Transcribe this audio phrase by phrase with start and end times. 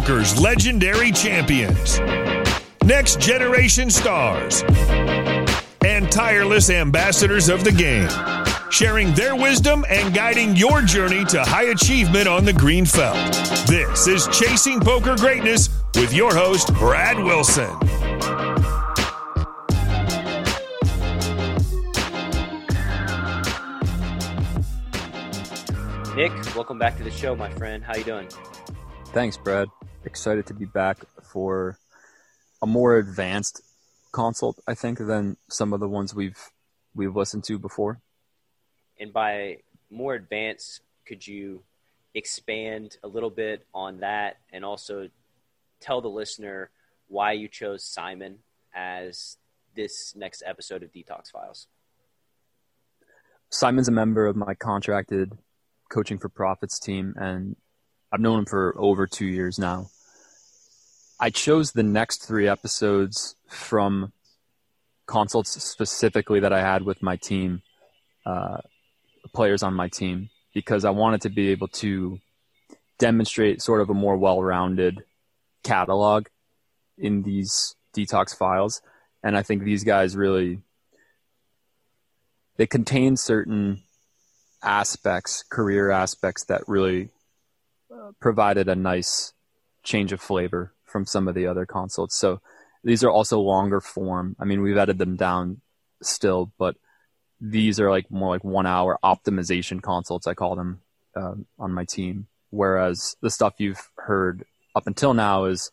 [0.00, 2.00] poker's legendary champions,
[2.84, 4.62] next generation stars,
[5.84, 8.08] and tireless ambassadors of the game,
[8.70, 13.14] sharing their wisdom and guiding your journey to high achievement on the green felt.
[13.66, 17.68] This is Chasing Poker Greatness with your host, Brad Wilson.
[26.16, 27.84] Nick, welcome back to the show, my friend.
[27.84, 28.28] How you doing?
[29.12, 29.68] Thanks, Brad.
[30.04, 31.78] Excited to be back for
[32.62, 33.60] a more advanced
[34.12, 36.38] consult, I think, than some of the ones we've
[36.94, 38.00] we've listened to before.
[38.98, 39.58] And by
[39.90, 41.62] more advanced, could you
[42.14, 45.08] expand a little bit on that and also
[45.80, 46.70] tell the listener
[47.08, 48.38] why you chose Simon
[48.74, 49.36] as
[49.74, 51.66] this next episode of Detox Files?
[53.50, 55.36] Simon's a member of my contracted
[55.90, 57.56] coaching for profits team and
[58.12, 59.90] I've known him for over two years now.
[61.20, 64.12] I chose the next three episodes from
[65.06, 67.62] consults specifically that I had with my team,
[68.24, 68.58] uh,
[69.34, 72.18] players on my team, because I wanted to be able to
[72.98, 75.04] demonstrate sort of a more well-rounded
[75.62, 76.26] catalog
[76.96, 78.80] in these detox files.
[79.22, 80.62] And I think these guys really,
[82.56, 83.82] they contain certain
[84.62, 87.10] aspects, career aspects that really
[88.20, 89.32] provided a nice
[89.82, 92.16] change of flavor from some of the other consults.
[92.16, 92.40] So
[92.82, 94.36] these are also longer form.
[94.40, 95.60] I mean, we've edited them down
[96.02, 96.76] still, but
[97.40, 100.26] these are like more like one hour optimization consults.
[100.26, 100.80] I call them
[101.16, 102.26] uh, on my team.
[102.50, 104.44] Whereas the stuff you've heard
[104.74, 105.70] up until now is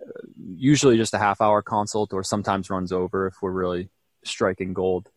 [0.00, 3.88] uh, usually just a half hour consult or sometimes runs over if we're really
[4.24, 5.10] striking gold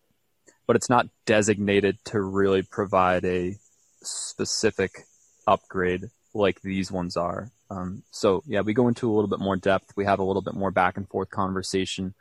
[0.68, 3.56] but it's not designated to really provide a
[4.04, 5.06] specific
[5.48, 7.52] upgrade like these ones are.
[7.70, 9.94] Um, so yeah, we go into a little bit more depth.
[9.96, 12.14] We have a little bit more back and forth conversation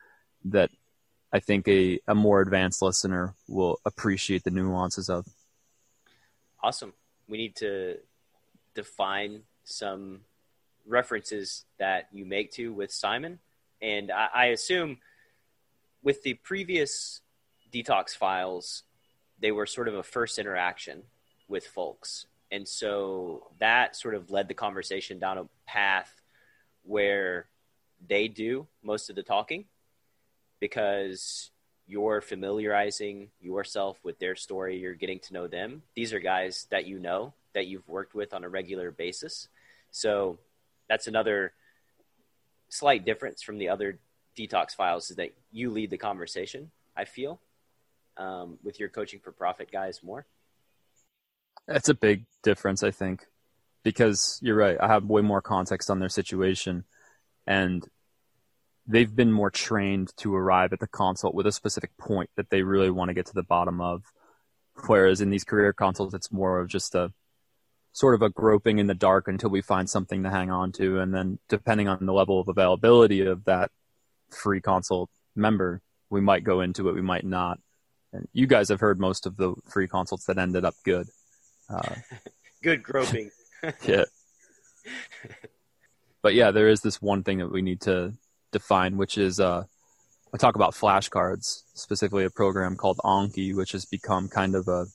[0.47, 0.71] that
[1.33, 5.27] I think a, a more advanced listener will appreciate the nuances of.
[6.63, 6.95] Awesome.
[7.29, 7.99] We need to
[8.75, 10.21] define some
[10.87, 13.39] references that you make to with Simon.
[13.83, 14.99] And I, I assume
[16.03, 17.21] with the previous
[17.73, 18.85] detox files,
[19.41, 21.03] they were sort of a first interaction
[21.49, 22.27] with folks.
[22.51, 26.23] And so that sort of led the conversation down a path
[26.85, 27.47] where
[28.07, 29.65] they do most of the talking
[30.61, 31.51] because
[31.87, 35.83] you're familiarizing yourself with their story, you're getting to know them.
[35.95, 39.49] These are guys that you know, that you've worked with on a regular basis.
[39.91, 40.39] So
[40.89, 41.53] that's another
[42.69, 43.99] slight difference from the other
[44.37, 47.41] detox files is that you lead the conversation, I feel
[48.17, 50.27] um, with your coaching for profit guys more?
[51.67, 53.25] That's a big difference, I think,
[53.83, 54.77] because you're right.
[54.81, 56.85] I have way more context on their situation,
[57.47, 57.85] and
[58.87, 62.63] they've been more trained to arrive at the consult with a specific point that they
[62.63, 64.05] really want to get to the bottom of.
[64.87, 67.13] Whereas in these career consults, it's more of just a
[67.93, 71.01] sort of a groping in the dark until we find something to hang on to.
[71.01, 73.71] And then depending on the level of availability of that
[74.31, 77.59] free consult member, we might go into it, we might not.
[78.13, 81.09] And you guys have heard most of the free consults that ended up good.
[81.69, 81.95] Uh,
[82.63, 83.31] good groping.
[83.87, 84.05] yeah.
[86.23, 88.15] But yeah, there is this one thing that we need to
[88.53, 89.65] define, which is uh,
[90.33, 94.87] I talk about flashcards, specifically a program called Anki, which has become kind of a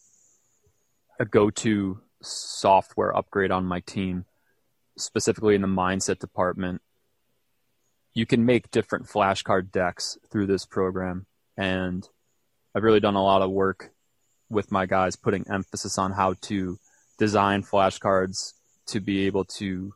[1.19, 4.25] a go-to software upgrade on my team,
[4.97, 6.81] specifically in the mindset department.
[8.13, 12.07] You can make different flashcard decks through this program, and
[12.75, 13.91] I've really done a lot of work
[14.51, 16.77] with my guys, putting emphasis on how to
[17.17, 18.53] design flashcards
[18.87, 19.93] to be able to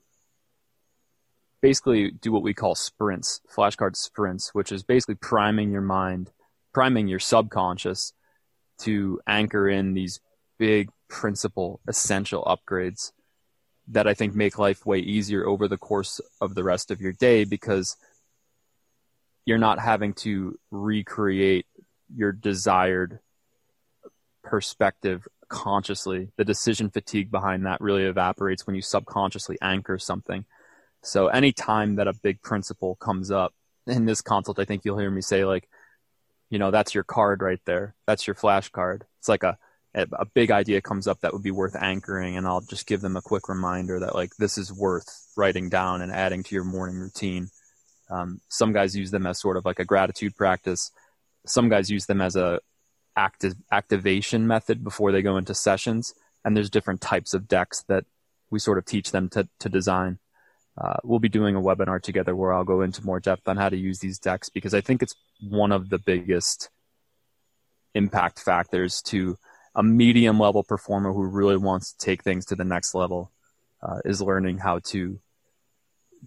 [1.62, 6.32] basically do what we call sprints, flashcard sprints, which is basically priming your mind,
[6.74, 8.14] priming your subconscious
[8.80, 10.20] to anchor in these
[10.58, 13.12] big principle essential upgrades
[13.88, 17.14] that I think make life way easier over the course of the rest of your
[17.14, 17.98] day because
[19.46, 21.68] you're not having to recreate
[22.16, 23.20] your desired
[24.46, 26.30] perspective consciously.
[26.38, 30.46] The decision fatigue behind that really evaporates when you subconsciously anchor something.
[31.04, 33.54] So anytime that a big principle comes up
[33.86, 35.68] in this consult, I think you'll hear me say like,
[36.50, 37.96] you know, that's your card right there.
[38.08, 39.02] That's your flashcard.
[39.20, 39.58] It's like a,
[39.94, 43.18] a big idea comes up that would be worth anchoring and I'll just give them
[43.18, 46.98] a quick reminder that like this is worth writing down and adding to your morning
[46.98, 47.50] routine.
[48.10, 50.92] Um, some guys use them as sort of like a gratitude practice
[51.46, 52.60] some guys use them as a
[53.16, 56.14] active activation method before they go into sessions
[56.44, 58.06] and there's different types of decks that
[58.52, 60.20] we sort of teach them to, to design.
[60.78, 63.70] Uh, we'll be doing a webinar together where I'll go into more depth on how
[63.70, 66.70] to use these decks because I think it's one of the biggest
[67.94, 69.38] impact factors to
[69.74, 73.32] a medium level performer who really wants to take things to the next level
[73.82, 75.20] uh, is learning how to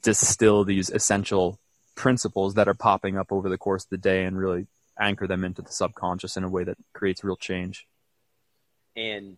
[0.03, 1.59] distill these essential
[1.95, 4.67] principles that are popping up over the course of the day and really
[5.01, 7.87] anchor them into the subconscious in a way that creates real change.
[8.97, 9.37] And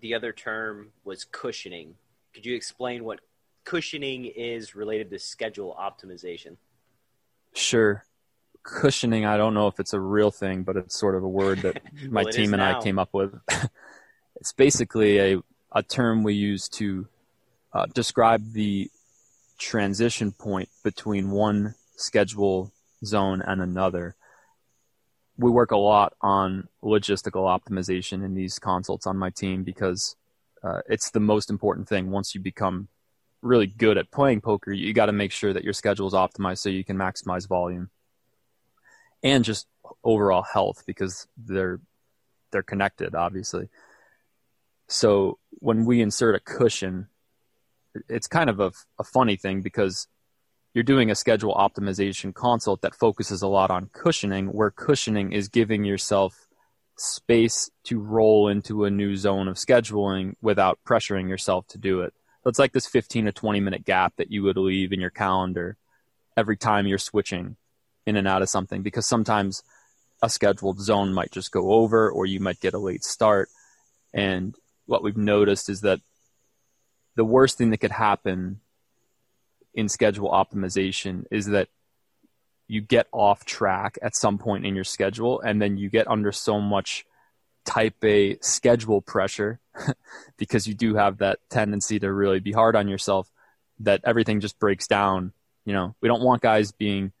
[0.00, 1.94] the other term was cushioning.
[2.34, 3.20] Could you explain what
[3.64, 6.56] cushioning is related to schedule optimization?
[7.54, 8.04] Sure.
[8.62, 11.60] Cushioning, I don't know if it's a real thing, but it's sort of a word
[11.60, 12.78] that my well, team and now.
[12.78, 13.34] I came up with.
[14.36, 15.42] it's basically a,
[15.72, 17.06] a term we use to
[17.72, 18.90] uh, describe the
[19.58, 22.72] transition point between one schedule
[23.04, 24.16] zone and another.
[25.36, 30.16] We work a lot on logistical optimization in these consults on my team because
[30.62, 32.88] uh, it's the most important thing once you become
[33.42, 36.58] really good at playing poker, you got to make sure that your schedule is optimized
[36.58, 37.90] so you can maximize volume
[39.22, 39.66] and just
[40.02, 41.80] overall health because they're
[42.52, 43.68] they're connected, obviously.
[44.88, 47.08] So when we insert a cushion,
[48.08, 50.06] it's kind of a, a funny thing because
[50.74, 55.48] you're doing a schedule optimization consult that focuses a lot on cushioning, where cushioning is
[55.48, 56.34] giving yourself
[56.98, 62.12] space to roll into a new zone of scheduling without pressuring yourself to do it.
[62.42, 65.10] So it's like this 15 to 20 minute gap that you would leave in your
[65.10, 65.76] calendar
[66.36, 67.56] every time you're switching
[68.04, 69.62] in and out of something because sometimes
[70.22, 73.48] a scheduled zone might just go over or you might get a late start.
[74.12, 74.54] And
[74.86, 76.00] what we've noticed is that
[77.16, 78.60] the worst thing that could happen
[79.74, 81.68] in schedule optimization is that
[82.66, 86.32] you get off track at some point in your schedule and then you get under
[86.32, 87.04] so much
[87.64, 89.60] type A schedule pressure
[90.36, 93.30] because you do have that tendency to really be hard on yourself
[93.80, 95.32] that everything just breaks down.
[95.64, 97.12] You know, we don't want guys being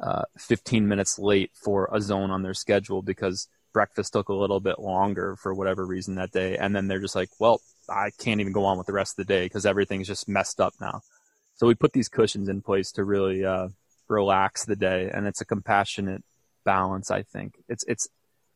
[0.00, 4.60] uh, 15 minutes late for a zone on their schedule because breakfast took a little
[4.60, 6.56] bit longer for whatever reason that day.
[6.56, 9.26] And then they're just like, well, I can't even go on with the rest of
[9.26, 11.00] the day because everything's just messed up now.
[11.58, 13.68] So we put these cushions in place to really uh,
[14.06, 16.22] relax the day, and it's a compassionate
[16.64, 17.10] balance.
[17.10, 18.08] I think it's it's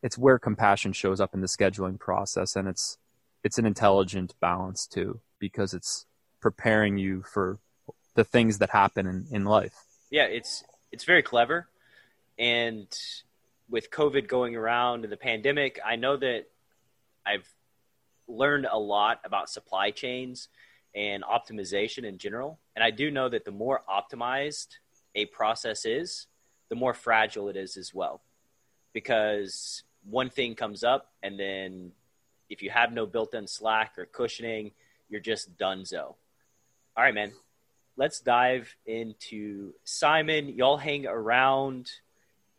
[0.04, 2.98] it's where compassion shows up in the scheduling process, and it's
[3.42, 6.06] it's an intelligent balance too because it's
[6.40, 7.58] preparing you for
[8.14, 9.74] the things that happen in, in life.
[10.08, 10.62] Yeah, it's
[10.92, 11.66] it's very clever,
[12.38, 12.86] and
[13.68, 16.44] with COVID going around and the pandemic, I know that
[17.26, 17.48] I've
[18.28, 20.48] learned a lot about supply chains
[20.94, 22.58] and optimization in general.
[22.76, 24.68] And I do know that the more optimized
[25.14, 26.26] a process is,
[26.68, 28.22] the more fragile it is as well.
[28.92, 31.92] Because one thing comes up, and then
[32.48, 34.72] if you have no built in slack or cushioning,
[35.08, 36.14] you're just donezo.
[36.96, 37.32] All right, man.
[37.96, 40.48] Let's dive into Simon.
[40.48, 41.90] Y'all hang around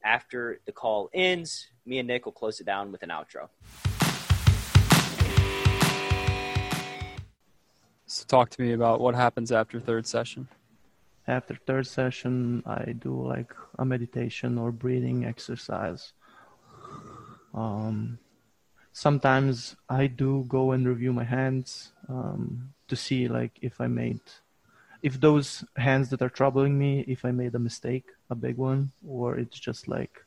[0.04, 1.68] after the call ends.
[1.86, 3.50] Me and Nick will close it down with an outro.
[8.14, 10.48] So talk to me about what happens after third session.
[11.28, 16.14] After third session, I do like a meditation or breathing exercise.
[17.56, 18.20] Um,
[18.92, 24.22] sometimes I do go and review my hands um, to see like if I made,
[25.02, 28.92] if those hands that are troubling me, if I made a mistake, a big one,
[29.08, 30.24] or it's just like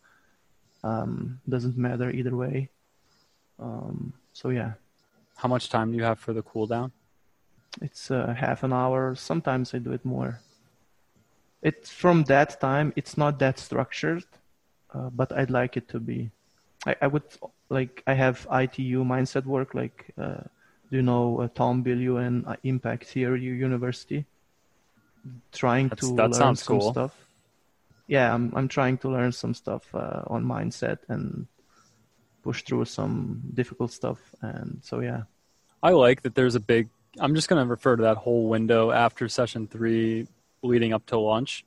[0.82, 2.68] um, doesn't matter either way.
[3.60, 4.72] Um, so yeah.
[5.36, 6.90] How much time do you have for the cool down?
[7.80, 9.14] It's uh, half an hour.
[9.14, 10.40] Sometimes I do it more.
[11.62, 12.92] It's from that time.
[12.96, 14.24] It's not that structured,
[14.94, 16.30] uh, but I'd like it to be.
[16.86, 17.24] I, I would
[17.68, 18.02] like.
[18.06, 19.74] I have ITU mindset work.
[19.74, 20.42] Like, uh,
[20.90, 24.24] do you know uh, Tom Bilyeu and uh, Impact Theory University?
[25.52, 26.92] Trying That's, to that learn some cool.
[26.92, 27.16] stuff.
[28.06, 31.48] Yeah, I'm I'm trying to learn some stuff uh, on mindset and
[32.46, 34.18] push through some difficult stuff.
[34.40, 35.22] And so yeah.
[35.82, 36.88] I like that there's a big.
[37.18, 40.26] I'm just going to refer to that whole window after session three,
[40.62, 41.64] leading up to launch.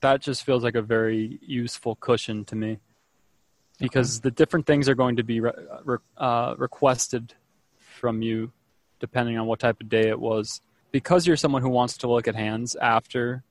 [0.00, 2.78] That just feels like a very useful cushion to me,
[3.78, 5.52] because the different things are going to be re-
[5.84, 7.34] re- uh, requested
[7.78, 8.52] from you,
[9.00, 10.60] depending on what type of day it was.
[10.92, 13.42] Because you're someone who wants to look at hands after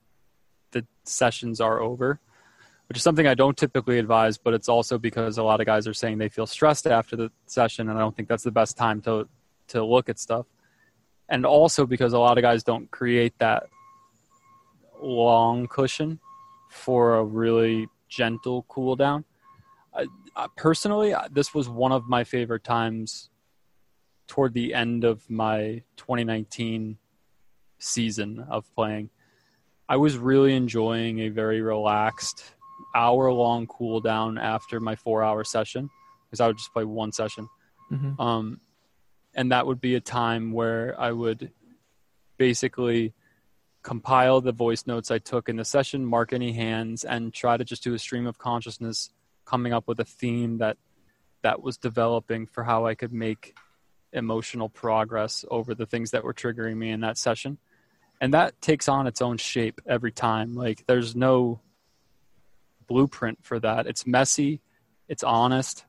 [0.70, 2.20] the sessions are over,
[2.88, 5.86] which is something I don't typically advise, but it's also because a lot of guys
[5.86, 8.76] are saying they feel stressed after the session, and I don't think that's the best
[8.76, 9.28] time to
[9.68, 10.46] to look at stuff.
[11.28, 13.64] And also because a lot of guys don't create that
[15.00, 16.20] long cushion
[16.70, 19.24] for a really gentle cool down.
[19.94, 20.06] I,
[20.36, 23.30] I, personally, this was one of my favorite times
[24.26, 26.98] toward the end of my 2019
[27.78, 29.10] season of playing.
[29.88, 32.54] I was really enjoying a very relaxed
[32.94, 35.90] hour long cool down after my four hour session
[36.26, 37.48] because I would just play one session.
[37.92, 38.18] Mhm.
[38.18, 38.60] Um,
[39.34, 41.50] and that would be a time where I would
[42.36, 43.14] basically
[43.82, 47.64] compile the voice notes I took in the session, mark any hands, and try to
[47.64, 49.10] just do a stream of consciousness,
[49.44, 50.78] coming up with a theme that
[51.42, 53.54] that was developing for how I could make
[54.12, 57.58] emotional progress over the things that were triggering me in that session.
[58.20, 60.54] And that takes on its own shape every time.
[60.54, 61.60] Like there's no
[62.86, 63.86] blueprint for that.
[63.86, 64.62] It's messy,
[65.08, 65.84] it's honest,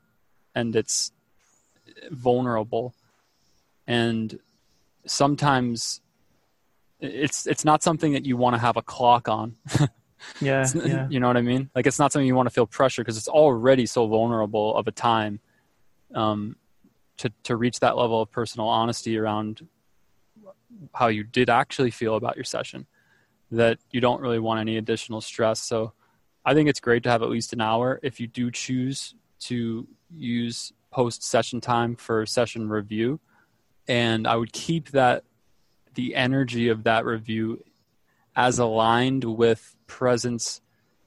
[0.54, 1.14] and it's
[2.12, 2.94] vulnerable.
[3.88, 4.40] And
[5.06, 6.02] sometimes
[7.00, 9.56] it's it's not something that you want to have a clock on.
[10.42, 11.08] Yeah, yeah.
[11.10, 11.70] You know what I mean?
[11.76, 14.88] Like it's not something you want to feel pressure because it's already so vulnerable of
[14.88, 15.40] a time
[16.14, 16.56] um,
[17.18, 19.68] to to reach that level of personal honesty around
[20.94, 22.88] how you did actually feel about your session
[23.52, 25.60] that you don't really want any additional stress.
[25.60, 25.94] So
[26.44, 29.88] I think it's great to have at least an hour if you do choose to
[30.14, 33.20] use post session time for session review.
[33.88, 35.24] And I would keep that
[35.94, 37.64] the energy of that review
[38.36, 40.62] as aligned with presence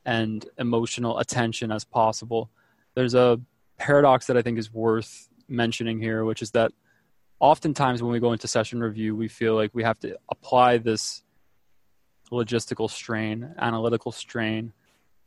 [0.05, 2.51] and emotional attention as possible.
[2.95, 3.41] There's a
[3.77, 6.73] paradox that I think is worth mentioning here, which is that
[7.41, 11.23] oftentimes when we go into session review, we feel like we have to apply this
[12.33, 14.73] logistical strain, analytical strain,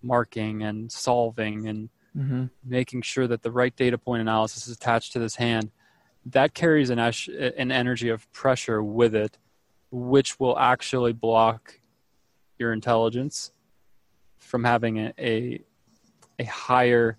[0.02, 5.14] marking and solving and hmm making sure that the right data point analysis is attached
[5.14, 5.72] to this hand,
[6.26, 9.38] that carries an, esh- an energy of pressure with it,
[9.90, 11.80] which will actually block
[12.58, 13.52] your intelligence
[14.38, 15.62] from having a, a,
[16.40, 17.18] a higher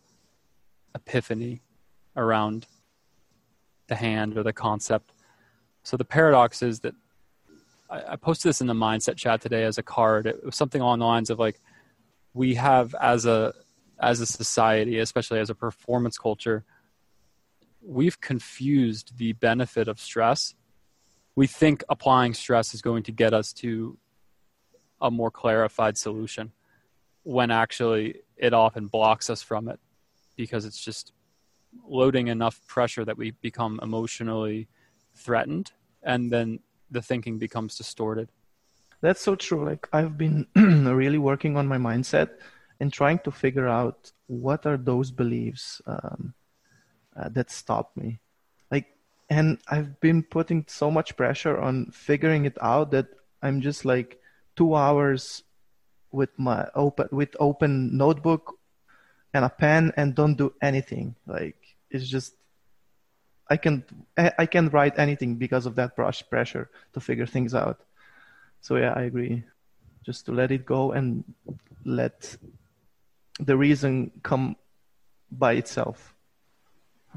[0.95, 1.63] epiphany
[2.17, 2.67] around
[3.89, 5.13] the hand or the concept.
[5.83, 6.95] So the paradox is that
[7.91, 10.27] I, I posted this in the mindset chat today as a card.
[10.27, 11.61] It was something along the lines of like,
[12.35, 13.53] we have as a
[13.99, 16.65] as a society, especially as a performance culture,
[17.85, 20.55] we've confused the benefit of stress.
[21.35, 23.99] We think applying stress is going to get us to
[25.01, 26.53] a more clarified solution
[27.25, 29.81] when actually it often blocks us from it
[30.37, 31.13] because it's just
[31.87, 34.69] loading enough pressure that we become emotionally
[35.15, 35.73] threatened
[36.03, 36.61] and then
[36.91, 38.29] the thinking becomes distorted.
[39.01, 39.65] That's so true.
[39.65, 42.31] Like I've been really working on my mindset
[42.79, 46.35] and trying to figure out what are those beliefs um,
[47.17, 48.19] uh, that stopped me.
[48.71, 48.87] Like,
[49.29, 53.07] and I've been putting so much pressure on figuring it out that
[53.43, 54.21] I'm just like
[54.57, 55.43] two hours
[56.11, 58.59] with my open with open notebook
[59.35, 61.17] and a pen and don't do anything.
[61.27, 61.57] Like
[61.91, 62.35] it's just
[63.49, 63.85] I can
[64.17, 67.81] I I can write anything because of that brush pressure to figure things out.
[68.61, 69.45] So yeah, I agree.
[70.05, 71.25] Just to let it go and
[71.85, 72.37] let
[73.41, 74.57] the reason come
[75.31, 76.15] by itself.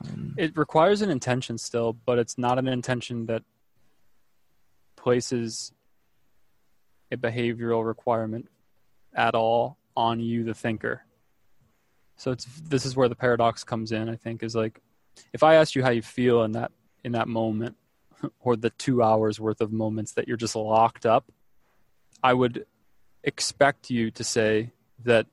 [0.03, 3.43] Um, It requires an intention still, but it's not an intention that
[4.95, 5.71] places
[7.11, 8.49] a behavioral requirement
[9.13, 11.03] at all on you, the thinker.
[12.17, 14.09] So it's this is where the paradox comes in.
[14.09, 14.81] I think is like
[15.33, 16.71] if I asked you how you feel in that
[17.03, 17.75] in that moment,
[18.39, 21.31] or the two hours worth of moments that you're just locked up,
[22.23, 22.65] I would
[23.23, 24.71] expect you to say
[25.03, 25.27] that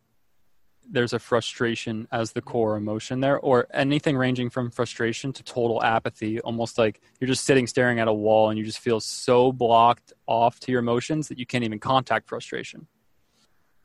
[0.93, 5.83] there's a frustration as the core emotion there, or anything ranging from frustration to total
[5.83, 9.51] apathy, almost like you're just sitting staring at a wall and you just feel so
[9.51, 12.87] blocked off to your emotions that you can't even contact frustration.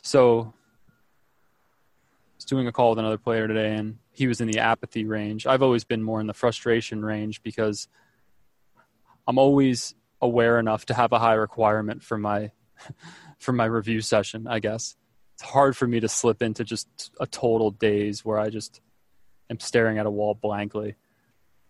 [0.03, 4.59] So, I was doing a call with another player today, and he was in the
[4.59, 5.47] apathy range.
[5.47, 7.87] I've always been more in the frustration range because
[9.25, 12.51] I'm always aware enough to have a high requirement for my
[13.39, 14.97] for my review session, I guess
[15.37, 18.81] it's hard for me to slip into just a total daze where I just
[19.51, 20.95] am staring at a wall blankly.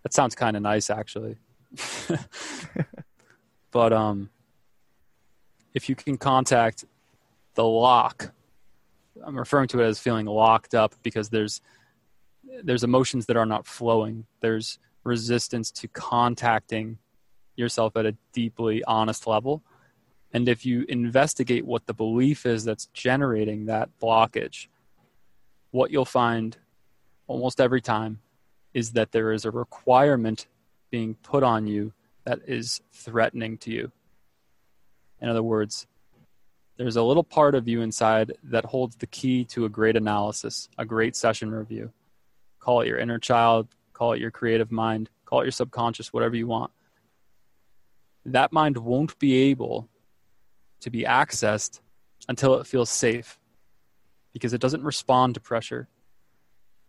[0.04, 1.36] That sounds kind of nice, actually.
[3.72, 4.30] but um,
[5.74, 6.86] if you can contact
[7.56, 8.32] the lock,
[9.22, 11.60] I'm referring to it as feeling locked up because there's
[12.64, 14.28] there's emotions that are not flowing.
[14.40, 17.00] There's resistance to contacting
[17.58, 19.62] yourself at a deeply honest level.
[20.34, 24.68] And if you investigate what the belief is that's generating that blockage,
[25.72, 26.58] what you'll find
[27.28, 28.20] almost every time
[28.74, 30.48] is that there is a requirement
[30.90, 31.94] being put on you
[32.26, 33.92] that is threatening to you.
[35.22, 35.88] In other words,
[36.78, 40.70] there's a little part of you inside that holds the key to a great analysis,
[40.78, 41.92] a great session review.
[42.60, 46.36] Call it your inner child, call it your creative mind, call it your subconscious, whatever
[46.36, 46.72] you want.
[48.26, 49.90] That mind won't be able
[50.82, 51.80] to be accessed
[52.30, 53.40] until it feels safe
[54.34, 55.88] because it doesn't respond to pressure.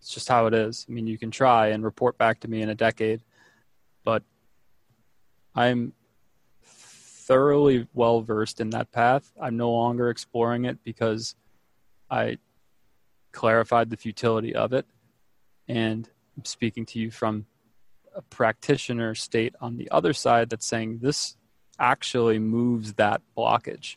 [0.01, 0.87] It's just how it is.
[0.89, 3.23] I mean, you can try and report back to me in a decade,
[4.05, 4.23] but
[5.55, 5.93] I'm
[6.63, 9.33] thoroughly well versed in that path.
[9.41, 11.35] I'm no longer exploring it because
[12.11, 12.39] I
[13.33, 14.87] clarified the futility of it.
[15.67, 17.47] And I'm speaking to you from
[18.15, 21.38] a practitioner state on the other side that's saying this
[21.79, 23.97] actually moves that blockage.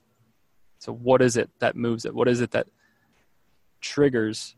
[0.80, 2.14] So, what is it that moves it?
[2.14, 2.68] What is it that
[3.82, 4.56] triggers,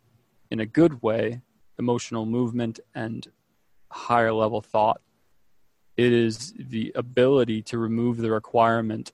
[0.50, 1.42] in a good way,
[1.78, 3.28] emotional movement and
[3.90, 5.02] higher level thought?
[5.96, 9.12] It is the ability to remove the requirement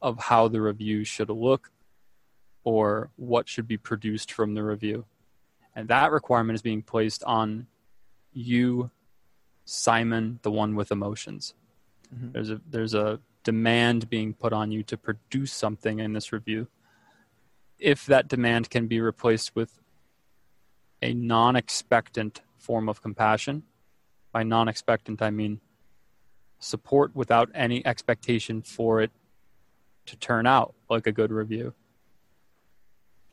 [0.00, 1.70] of how the review should look
[2.64, 5.04] or what should be produced from the review.
[5.74, 7.66] And that requirement is being placed on
[8.32, 8.90] you,
[9.64, 11.54] Simon, the one with emotions.
[12.14, 12.32] Mm-hmm.
[12.32, 16.68] There's a there's a demand being put on you to produce something in this review.
[17.78, 19.80] If that demand can be replaced with
[21.00, 23.62] a non-expectant form of compassion,
[24.32, 25.60] by non-expectant I mean
[26.58, 29.10] support without any expectation for it
[30.06, 31.74] to turn out like a good review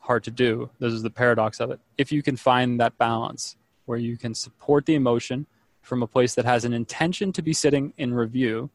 [0.08, 0.70] hard to do.
[0.78, 1.80] This is the paradox of it.
[1.98, 5.46] If you can find that balance where you can support the emotion
[5.88, 8.68] from a place that has an intention to be sitting in review,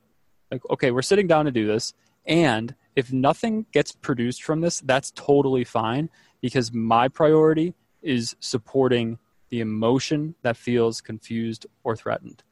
[0.51, 1.93] like, okay, we're sitting down to do this.
[2.25, 6.09] And if nothing gets produced from this, that's totally fine
[6.41, 12.43] because my priority is supporting the emotion that feels confused or threatened.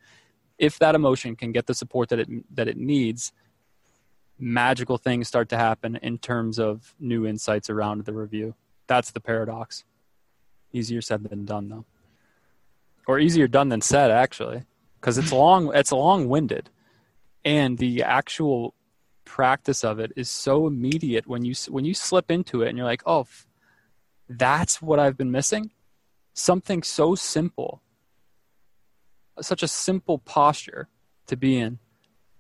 [0.60, 3.34] If that emotion can get the support that it that it needs,
[4.38, 8.54] magical things start to happen in terms of new insights around the review.
[8.86, 9.84] That's the paradox.
[10.72, 11.86] Easier said than done, though,
[13.08, 14.64] or easier done than said, actually,
[15.00, 15.72] because it's long.
[15.74, 16.70] It's long-winded,
[17.44, 18.76] and the actual
[19.26, 22.86] practice of it is so immediate when you when you slip into it and you're
[22.86, 23.26] like, oh,
[24.30, 25.72] that's what I've been missing.
[26.34, 27.82] Something so simple,
[29.42, 30.88] such a simple posture
[31.28, 31.80] to be in,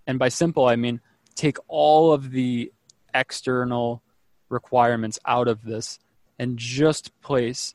[0.07, 1.01] and by simple I mean
[1.35, 2.71] take all of the
[3.13, 4.03] external
[4.49, 5.97] requirements out of this
[6.37, 7.73] and just place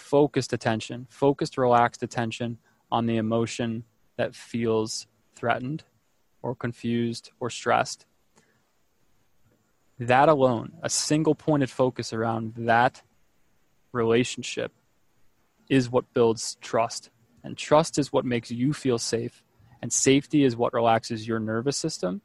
[0.00, 2.58] focused attention, focused, relaxed attention
[2.90, 3.84] on the emotion
[4.16, 5.84] that feels threatened
[6.42, 8.06] or confused or stressed.
[9.98, 13.02] That alone, a single pointed focus around that
[13.92, 14.72] relationship,
[15.68, 17.10] is what builds trust.
[17.44, 19.42] And trust is what makes you feel safe.
[19.82, 22.22] And safety is what relaxes your nervous system.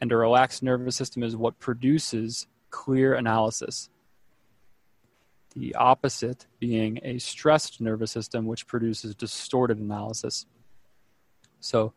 [0.00, 3.90] And a relaxed nervous system is what produces clear analysis
[5.54, 10.46] the opposite being a stressed nervous system, which produces distorted analysis.
[11.60, 11.92] So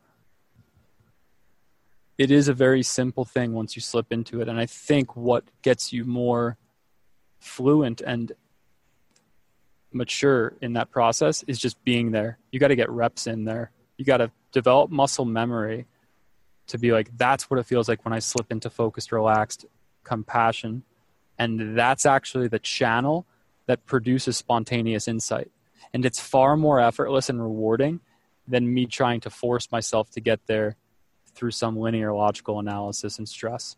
[2.17, 4.47] it is a very simple thing once you slip into it.
[4.47, 6.57] And I think what gets you more
[7.39, 8.31] fluent and
[9.91, 12.37] mature in that process is just being there.
[12.51, 13.71] You got to get reps in there.
[13.97, 15.87] You got to develop muscle memory
[16.67, 19.65] to be like, that's what it feels like when I slip into focused, relaxed
[20.03, 20.83] compassion.
[21.37, 23.25] And that's actually the channel
[23.71, 25.49] that produces spontaneous insight.
[25.93, 28.01] And it's far more effortless and rewarding
[28.45, 30.75] than me trying to force myself to get there
[31.33, 33.77] through some linear logical analysis and stress.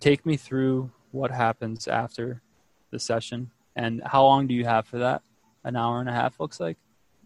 [0.00, 2.42] Take me through what happens after
[2.90, 5.22] the session and how long do you have for that?
[5.62, 6.76] An hour and a half looks like?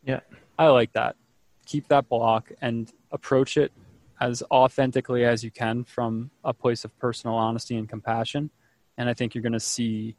[0.05, 0.21] Yeah.
[0.59, 1.17] I like that.
[1.65, 3.73] Keep that block and approach it
[4.21, 8.51] as authentically as you can from a place of personal honesty and compassion.
[8.99, 10.17] And I think you're going to see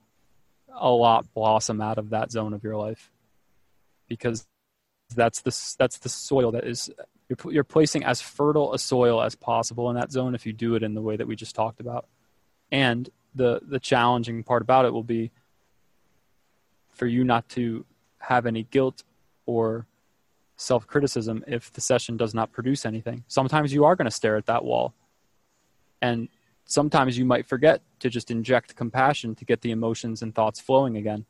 [0.75, 3.11] a lot blossom out of that zone of your life
[4.07, 4.45] because
[5.15, 6.89] that's the that's the soil that is
[7.29, 10.75] you're, you're placing as fertile a soil as possible in that zone if you do
[10.75, 12.07] it in the way that we just talked about.
[12.71, 15.31] And the the challenging part about it will be
[16.89, 17.85] for you not to
[18.19, 19.03] have any guilt
[19.45, 19.85] or
[20.57, 23.23] self criticism if the session does not produce anything.
[23.27, 24.93] Sometimes you are going to stare at that wall.
[26.01, 26.29] And
[26.71, 30.97] sometimes you might forget to just inject compassion to get the emotions and thoughts flowing
[30.97, 31.25] again.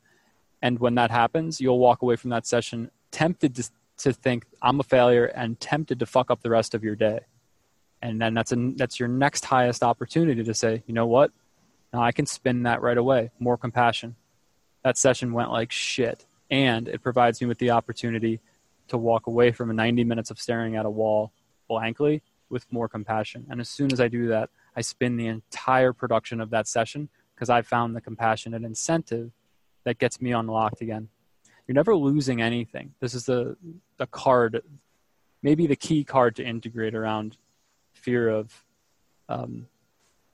[0.62, 4.80] And when that happens, you'll walk away from that session tempted to, to think, I'm
[4.80, 7.20] a failure, and tempted to fuck up the rest of your day.
[8.00, 11.30] And then that's, a, that's your next highest opportunity to say, you know what?
[11.92, 13.30] Now I can spin that right away.
[13.38, 14.16] More compassion.
[14.82, 16.24] That session went like shit.
[16.50, 18.40] And it provides me with the opportunity
[18.88, 21.32] to walk away from 90 minutes of staring at a wall
[21.68, 23.46] blankly with more compassion.
[23.50, 27.08] And as soon as I do that, I spin the entire production of that session
[27.34, 29.32] because I found the compassionate incentive
[29.84, 31.08] that gets me unlocked again.
[31.66, 32.94] You're never losing anything.
[33.00, 33.56] This is the
[33.96, 34.62] the card,
[35.42, 37.36] maybe the key card to integrate around
[37.92, 38.64] fear of
[39.28, 39.66] um,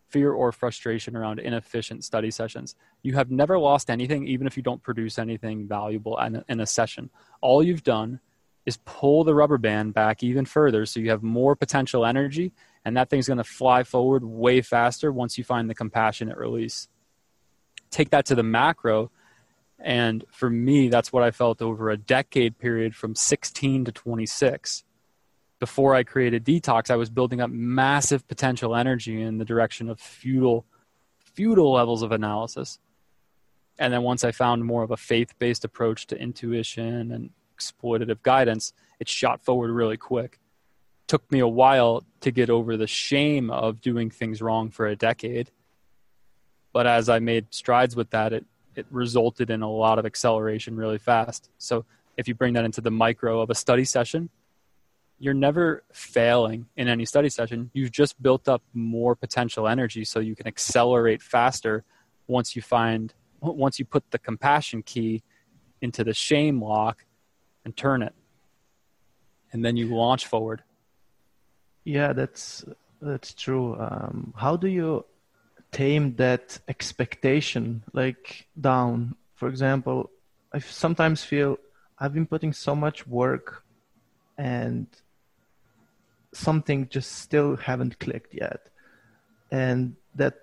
[0.09, 2.75] fear or frustration around inefficient study sessions.
[3.03, 6.61] You have never lost anything, even if you don't produce anything valuable in a, in
[6.61, 7.11] a session.
[7.41, 8.21] All you've done
[8.65, 12.53] is pull the rubber band back even further so you have more potential energy,
[12.89, 16.89] and that thing's going to fly forward way faster once you find the compassionate release.
[17.91, 19.11] Take that to the macro,
[19.79, 24.85] and for me, that's what I felt over a decade period from 16 to 26
[25.59, 30.01] before I created Detox, I was building up massive potential energy in the direction of
[30.01, 30.65] futile,
[31.19, 32.79] futile levels of analysis.
[33.79, 38.23] And then once I found more of a faith based approach to intuition and exploitative
[38.23, 40.39] guidance, it shot forward really quick.
[41.09, 44.95] Took me a while to get over the shame of doing things wrong for a
[44.95, 45.51] decade.
[46.73, 50.77] But as I made strides with that, it, it resulted in a lot of acceleration
[50.77, 51.51] really fast.
[51.59, 51.85] So
[52.17, 54.31] if you bring that into the micro of a study session,
[55.19, 57.71] you're never failing in any study session.
[57.73, 61.85] You've just built up more potential energy so you can accelerate faster
[62.27, 65.23] once you find once you put the compassion key
[65.81, 67.05] into the shame lock
[67.65, 68.15] and turn it.
[69.53, 70.63] And then you launch forward.
[71.89, 72.67] Yeah, that's
[73.01, 73.75] that's true.
[73.81, 75.07] Um, how do you
[75.73, 79.17] tame that expectation like down?
[79.37, 80.11] For example,
[80.53, 81.57] I sometimes feel
[81.99, 83.65] I've been putting so much work
[84.37, 84.87] and
[86.35, 88.69] something just still haven't clicked yet
[89.51, 90.35] and that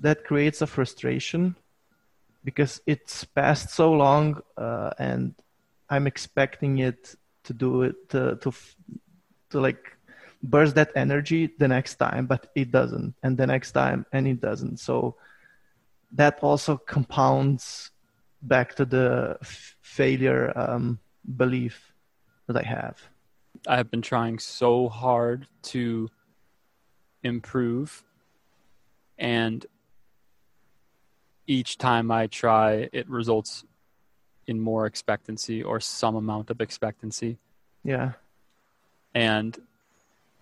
[0.00, 1.54] that creates a frustration
[2.44, 5.34] because it's passed so long uh, and
[5.88, 8.52] i'm expecting it to do it to, to
[9.50, 9.96] to like
[10.42, 14.40] burst that energy the next time but it doesn't and the next time and it
[14.40, 15.14] doesn't so
[16.12, 17.90] that also compounds
[18.42, 20.98] back to the f- failure um,
[21.36, 21.92] belief
[22.46, 22.96] that i have
[23.66, 26.08] I have been trying so hard to
[27.22, 28.02] improve
[29.18, 29.66] and
[31.46, 33.64] each time I try it results
[34.46, 37.38] in more expectancy or some amount of expectancy.
[37.84, 38.12] Yeah.
[39.14, 39.58] And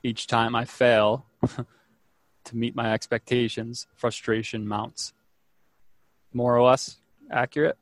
[0.03, 1.27] each time I fail
[2.45, 5.13] to meet my expectations, frustration mounts.
[6.33, 6.97] More or less
[7.31, 7.77] accurate?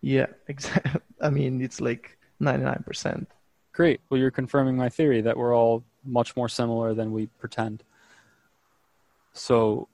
[0.00, 1.00] Yeah, exactly.
[1.20, 3.26] I mean, it's like 99%.
[3.72, 4.00] Great.
[4.10, 7.82] Well, you're confirming my theory that we're all much more similar than we pretend.
[9.32, 9.88] So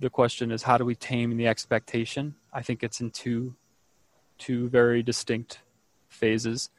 [0.00, 2.34] the question is how do we tame the expectation?
[2.52, 3.54] I think it's in two
[4.38, 5.60] two very distinct
[6.08, 6.70] phases.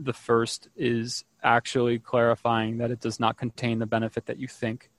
[0.00, 4.90] The first is actually clarifying that it does not contain the benefit that you think.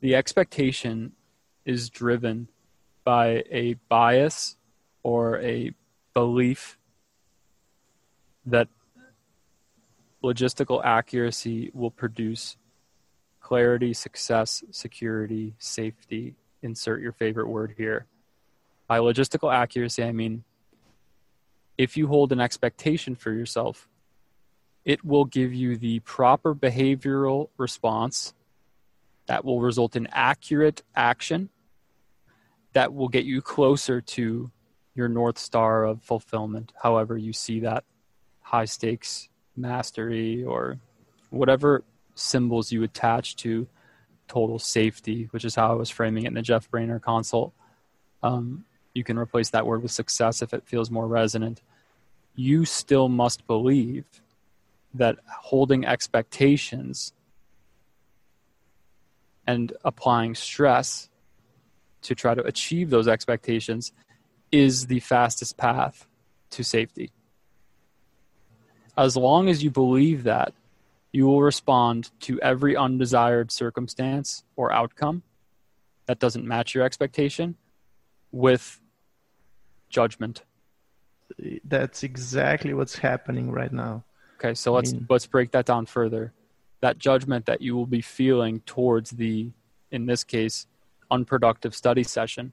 [0.00, 1.12] The expectation
[1.64, 2.48] is driven
[3.02, 4.56] by a bias
[5.02, 5.72] or a
[6.12, 6.78] belief
[8.44, 8.68] that
[10.22, 12.56] logistical accuracy will produce
[13.40, 16.34] clarity, success, security, safety.
[16.62, 18.06] Insert your favorite word here.
[18.86, 20.44] By logistical accuracy, I mean
[21.78, 23.88] if you hold an expectation for yourself,
[24.84, 28.34] it will give you the proper behavioral response
[29.26, 31.50] that will result in accurate action
[32.72, 34.50] that will get you closer to
[34.94, 37.84] your North Star of fulfillment, however you see that
[38.42, 40.78] high stakes mastery or
[41.30, 43.66] whatever symbols you attach to
[44.28, 47.52] total safety, which is how I was framing it in the Jeff Brainer consult.
[48.22, 48.64] Um,
[48.94, 51.62] you can replace that word with success if it feels more resonant.
[52.34, 54.04] You still must believe
[54.94, 57.12] that holding expectations
[59.46, 61.08] and applying stress
[62.02, 63.92] to try to achieve those expectations
[64.50, 66.06] is the fastest path
[66.50, 67.10] to safety.
[68.96, 70.52] As long as you believe that,
[71.12, 75.22] you will respond to every undesired circumstance or outcome
[76.06, 77.56] that doesn't match your expectation
[78.32, 78.80] with
[79.88, 80.42] judgment.
[81.64, 84.04] That's exactly what's happening right now.
[84.40, 86.32] Okay, so let's I mean, let's break that down further.
[86.80, 89.50] That judgment that you will be feeling towards the
[89.90, 90.66] in this case
[91.10, 92.52] unproductive study session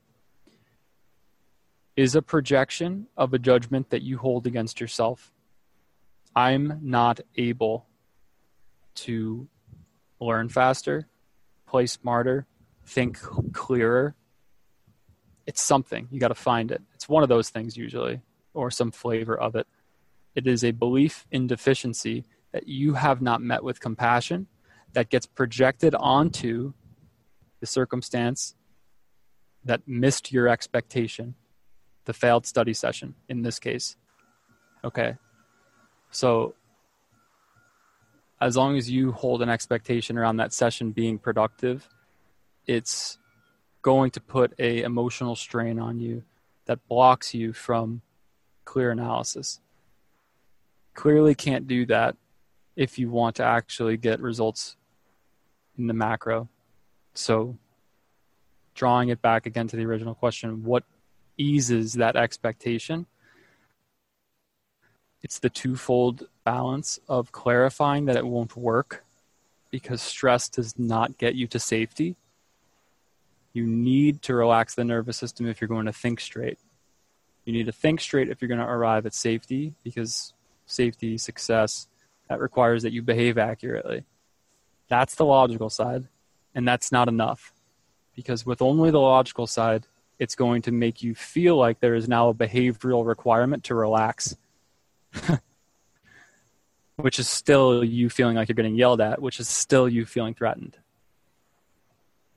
[1.95, 5.31] is a projection of a judgment that you hold against yourself.
[6.35, 7.87] I'm not able
[8.95, 9.47] to
[10.19, 11.07] learn faster,
[11.67, 12.45] play smarter,
[12.85, 13.19] think
[13.53, 14.15] clearer.
[15.45, 16.07] It's something.
[16.11, 16.81] You got to find it.
[16.93, 18.21] It's one of those things usually,
[18.53, 19.65] or some flavor of it.
[20.37, 24.45] It is a belief in deficiency that you have not met with compassion
[24.93, 26.73] that gets projected onto
[27.59, 28.53] the circumstance
[29.65, 31.33] that missed your expectation,
[32.05, 33.97] the failed study session in this case.
[34.83, 35.15] Okay,
[36.11, 36.53] so
[38.39, 41.89] as long as you hold an expectation around that session being productive,
[42.67, 43.17] it's
[43.81, 46.21] going to put a emotional strain on you
[46.67, 48.03] that blocks you from
[48.65, 49.61] clear analysis.
[50.97, 52.17] Clearly can't do that
[52.75, 54.77] if you want to actually get results
[55.77, 56.49] in the macro.
[57.13, 57.55] So
[58.73, 60.83] drawing it back again to the original question, what
[61.37, 63.05] eases that expectation?
[65.21, 69.05] It's the twofold balance of clarifying that it won't work
[69.69, 72.15] because stress does not get you to safety.
[73.53, 76.57] You need to relax the nervous system if you're going to think straight.
[77.45, 80.33] You need to think straight if you're going to arrive at safety because
[80.67, 81.87] safety, success,
[82.29, 84.03] that requires that you behave accurately.
[84.89, 86.07] That's the logical side,
[86.53, 87.53] and that's not enough
[88.15, 89.85] because with only the logical side,
[90.19, 94.35] it's going to make you feel like there is now a behavioral requirement to relax.
[96.97, 100.33] which is still you feeling like you're getting yelled at, which is still you feeling
[100.33, 100.77] threatened.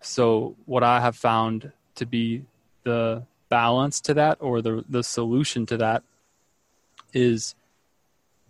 [0.02, 2.44] So, what I have found to be
[2.84, 6.02] the balance to that or the, the solution to that
[7.12, 7.54] is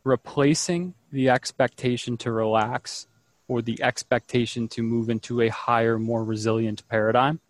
[0.05, 3.07] replacing the expectation to relax
[3.49, 7.41] or the expectation to move into a higher, more resilient paradigm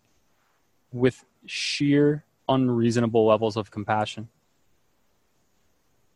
[0.91, 4.29] with sheer unreasonable levels of compassion.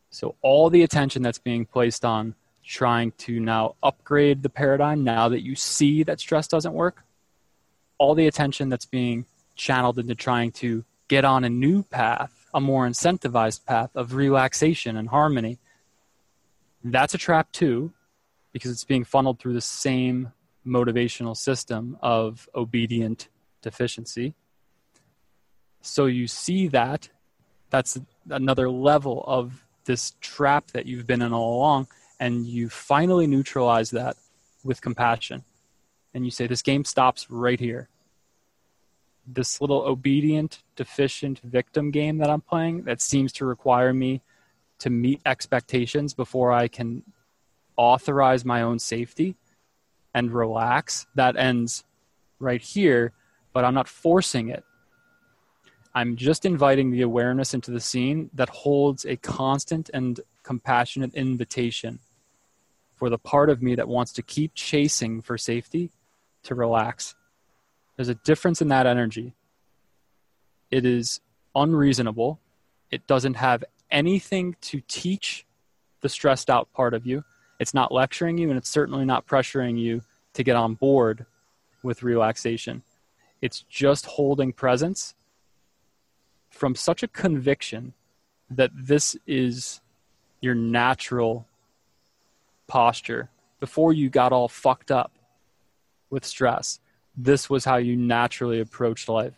[0.10, 5.30] So, all the attention that's being placed on trying to now upgrade the paradigm now
[5.30, 7.04] that you see that stress doesn't work,
[7.98, 12.60] all the attention that's being channeled into trying to get on a new path, a
[12.60, 15.60] more incentivized path of relaxation and harmony,
[16.94, 17.94] that's a trap too,
[18.54, 20.32] because it's being funneled through the same
[20.66, 23.30] motivational system of obedient
[23.62, 24.36] deficiency.
[25.82, 27.10] So you see that,
[27.70, 31.88] that's another level of this trap that you've been in all along,
[32.20, 34.18] and you finally neutralize that
[34.64, 35.44] with compassion.
[36.14, 37.90] And you say, This game stops right here.
[39.28, 44.22] This little obedient, deficient victim game that I'm playing that seems to require me
[44.80, 47.04] to meet expectations before I can
[47.78, 49.36] authorize my own safety
[50.14, 51.84] and relax, that ends
[52.40, 53.12] right here,
[53.54, 54.64] but I'm not forcing it.
[55.94, 62.00] I'm just inviting the awareness into the scene that holds a constant and compassionate invitation
[62.96, 65.92] for the part of me that wants to keep chasing for safety
[66.44, 67.16] to relax.
[67.96, 69.34] There's a difference in that energy.
[70.70, 71.22] It is
[71.56, 72.40] unreasonable.
[72.92, 73.64] It doesn't have
[73.96, 75.46] anything to teach
[76.02, 77.24] the stressed out part of you.
[77.60, 80.02] It's not lecturing you, and it's certainly not pressuring you
[80.34, 81.26] to get on board
[81.82, 82.84] with relaxation.
[83.42, 85.16] It's just holding presence
[86.50, 87.94] from such a conviction
[88.50, 89.82] that this is
[90.42, 91.48] your natural
[92.68, 93.30] posture
[93.60, 95.12] before you got all fucked up
[96.10, 96.80] with stress.
[97.16, 99.34] This was how you naturally approached life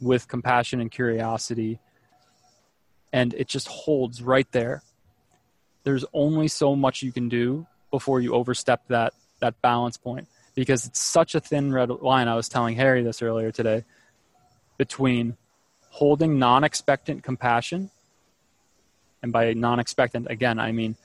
[0.00, 1.78] with compassion and curiosity.
[3.14, 4.82] And it just holds right there.
[5.84, 10.84] There's only so much you can do before you overstep that, that balance point because
[10.84, 12.26] it's such a thin red line.
[12.26, 13.84] I was telling Harry this earlier today
[14.78, 15.36] between
[15.90, 17.88] holding non expectant compassion.
[19.22, 20.96] And by non expectant, again, I mean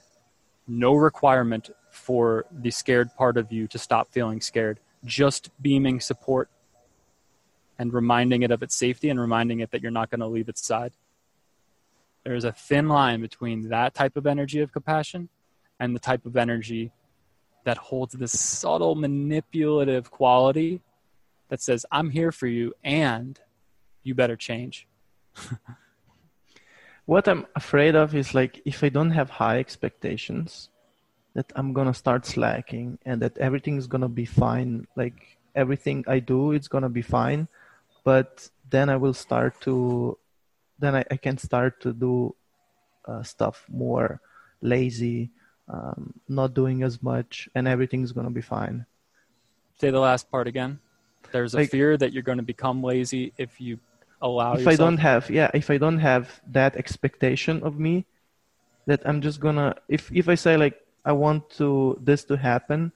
[0.67, 6.49] no requirement for the scared part of you to stop feeling scared, just beaming support
[7.77, 10.49] and reminding it of its safety and reminding it that you're not going to leave
[10.49, 10.93] its side.
[12.23, 15.29] There's a thin line between that type of energy of compassion
[15.79, 16.91] and the type of energy
[17.63, 20.81] that holds this subtle manipulative quality
[21.49, 23.39] that says, I'm here for you and
[24.03, 24.87] you better change.
[27.05, 30.69] what I'm afraid of is like if I don't have high expectations,
[31.33, 34.87] that I'm gonna start slacking and that everything is gonna be fine.
[34.95, 37.47] Like everything I do, it's gonna be fine.
[38.03, 40.17] But then I will start to,
[40.79, 42.35] then I, I can start to do
[43.05, 44.21] uh, stuff more
[44.61, 45.31] lazy,
[45.67, 48.85] um, not doing as much, and everything's gonna be fine.
[49.79, 50.79] Say the last part again.
[51.31, 53.79] There's a like, fear that you're going to become lazy if you
[54.21, 54.73] allow if yourself?
[54.73, 58.05] i don't have yeah if i don't have that expectation of me
[58.85, 62.91] that i'm just gonna if if i say like i want to this to happen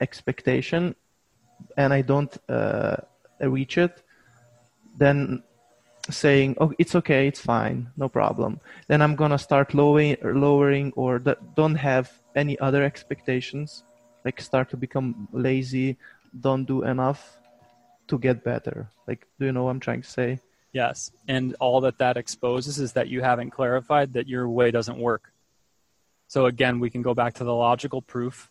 [0.00, 0.94] expectation
[1.76, 2.96] and i don't uh,
[3.40, 4.02] reach it
[4.96, 5.42] then
[6.10, 10.92] saying oh it's okay it's fine no problem then i'm gonna start lowering or lowering
[10.96, 11.18] or
[11.56, 13.84] don't have any other expectations
[14.24, 15.96] like start to become lazy
[16.40, 17.40] don't do enough
[18.10, 18.90] to get better.
[19.06, 20.40] Like, do you know what I'm trying to say?
[20.72, 21.10] Yes.
[21.26, 25.32] And all that that exposes is that you haven't clarified that your way doesn't work.
[26.28, 28.50] So, again, we can go back to the logical proof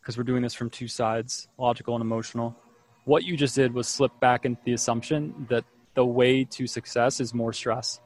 [0.00, 2.56] because we're doing this from two sides logical and emotional.
[3.04, 7.20] what you just did was slip back into the assumption that the way to success
[7.20, 8.00] is more stress.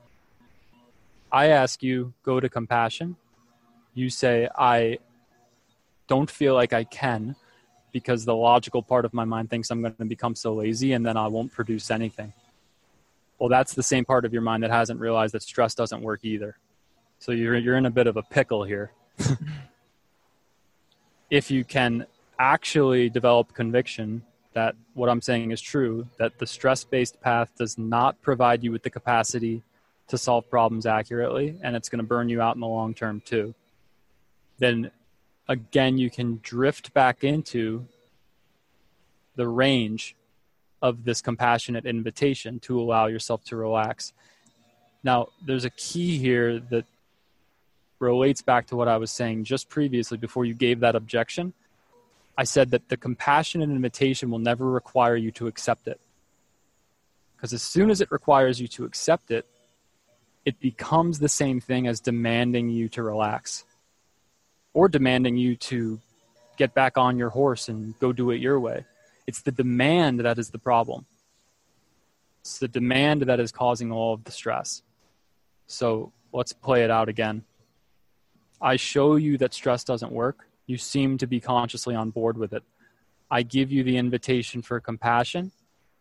[1.31, 3.17] I ask you, go to compassion.
[3.95, 4.99] You say, I
[6.07, 7.37] don't feel like I can
[7.93, 11.05] because the logical part of my mind thinks I'm going to become so lazy and
[11.07, 12.33] then I won't produce anything.
[13.39, 16.21] Well, that's the same part of your mind that hasn't realized that stress doesn't work
[16.25, 16.57] either.
[17.19, 18.93] So you're, you're in a bit of a pickle here.
[21.31, 22.07] if you can
[22.39, 24.23] actually develop conviction
[24.55, 28.73] that what I'm saying is true, that the stress based path does not provide you
[28.73, 29.63] with the capacity
[30.09, 33.21] to solve problems accurately, and it's going to burn you out in the long term
[33.25, 33.55] too,
[34.59, 34.91] then
[35.49, 37.87] again, you can drift back into
[39.37, 40.15] the range
[40.83, 44.13] of this compassionate invitation to allow yourself to relax.
[45.03, 46.85] Now, there's a key here that
[47.99, 51.53] relates back to what I was saying just previously before you gave that objection.
[52.37, 56.01] I said that the compassionate invitation will never require you to accept it.
[57.37, 59.47] Because as soon as it requires you to accept it,
[60.45, 63.65] it becomes the same thing as demanding you to relax
[64.73, 66.01] or demanding you to
[66.57, 68.85] get back on your horse and go do it your way.
[69.27, 71.07] It's the demand that is the problem.
[72.41, 74.83] It's the demand that is causing all of the stress.
[75.67, 77.45] So let's play it out again.
[78.61, 80.47] I show you that stress doesn't work.
[80.67, 82.63] You seem to be consciously on board with it.
[83.31, 85.53] I give you the invitation for compassion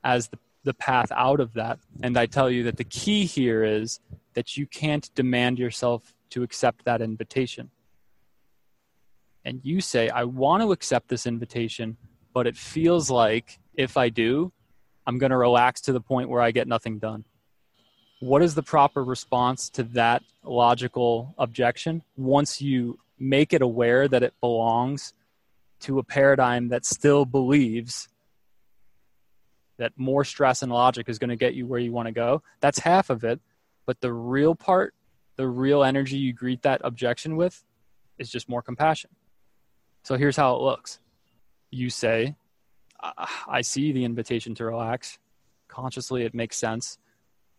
[0.03, 1.79] as the, the path out of that.
[2.01, 3.99] And I tell you that the key here is
[4.33, 7.69] that you can't demand yourself to accept that invitation.
[9.45, 11.97] And you say, I want to accept this invitation,
[12.33, 14.51] but it feels like if I do,
[15.05, 17.25] I'm going to relax to the point where I get nothing done
[18.23, 24.23] what is the proper response to that logical objection once you make it aware that
[24.23, 25.13] it belongs
[25.81, 28.07] to a paradigm that still believes
[29.77, 32.41] that more stress and logic is going to get you where you want to go.
[32.61, 33.39] That's half of it
[33.85, 34.93] but the real part
[35.35, 37.63] the real energy you greet that objection with
[38.17, 39.09] is just more compassion.
[40.03, 40.99] So here's how it looks.
[41.71, 42.35] You say
[43.47, 45.19] i see the invitation to relax.
[45.67, 46.97] Consciously it makes sense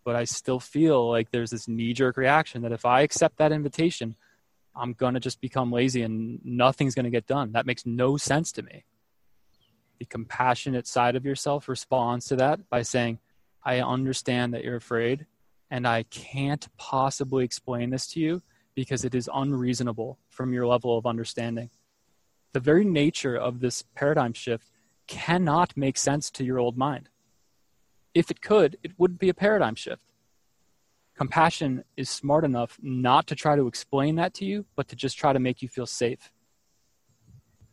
[0.04, 3.52] but I still feel like there's this knee jerk reaction that if I accept that
[3.52, 4.16] invitation,
[4.76, 7.52] I'm going to just become lazy and nothing's going to get done.
[7.52, 8.84] That makes no sense to me.
[9.98, 13.20] The compassionate side of yourself responds to that by saying,
[13.62, 15.26] I understand that you're afraid
[15.70, 18.42] and I can't possibly explain this to you
[18.74, 21.70] because it is unreasonable from your level of understanding.
[22.52, 24.70] The very nature of this paradigm shift
[25.06, 27.08] cannot make sense to your old mind
[28.14, 30.13] if it could, it wouldn't be a paradigm shift.
[31.16, 35.16] Compassion is smart enough not to try to explain that to you, but to just
[35.16, 36.32] try to make you feel safe.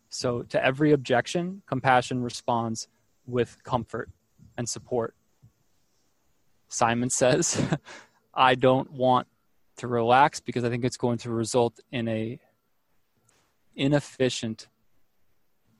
[0.09, 2.87] So, to every objection, compassion responds
[3.25, 4.09] with comfort
[4.57, 5.15] and support.
[6.67, 7.59] Simon says,
[8.33, 9.27] I don't want
[9.77, 12.39] to relax because I think it's going to result in a
[13.75, 14.67] inefficient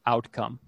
[0.06, 0.60] outcome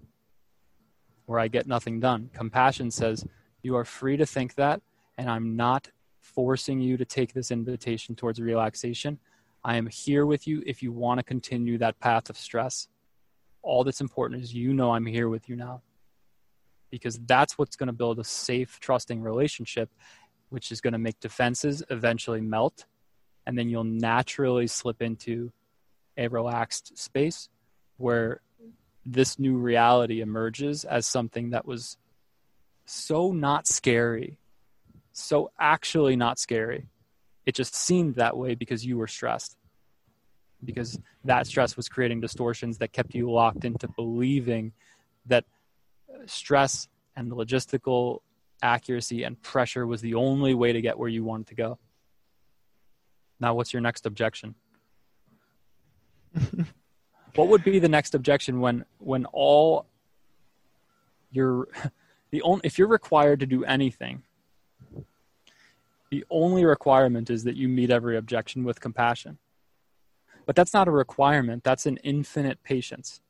[1.26, 2.30] where I get nothing done.
[2.32, 3.24] Compassion says,
[3.62, 4.82] you are free to think that,
[5.16, 5.90] and I'm not
[6.34, 9.18] forcing you to take this invitation towards relaxation.
[9.64, 12.88] I am here with you if you want to continue that path of stress.
[13.62, 15.82] All that's important is you know I'm here with you now.
[16.90, 19.90] Because that's what's going to build a safe, trusting relationship,
[20.50, 22.84] which is going to make defenses eventually melt.
[23.46, 25.50] And then you'll naturally slip into
[26.16, 27.48] a relaxed space
[27.96, 28.40] where
[29.06, 31.96] this new reality emerges as something that was
[32.86, 34.36] so not scary,
[35.14, 36.88] so actually not scary.
[37.46, 39.56] It just seemed that way because you were stressed.
[40.64, 44.72] Because that stress was creating distortions that kept you locked into believing
[45.26, 45.44] that
[46.26, 48.20] stress and logistical
[48.62, 51.78] accuracy and pressure was the only way to get where you wanted to go.
[53.38, 54.56] Now, what's your next objection?
[57.36, 59.86] what would be the next objection when when all
[61.30, 61.68] your
[62.32, 64.24] the only if you're required to do anything
[66.14, 69.36] the only requirement is that you meet every objection with compassion.
[70.46, 71.64] But that's not a requirement.
[71.64, 73.20] That's an infinite patience.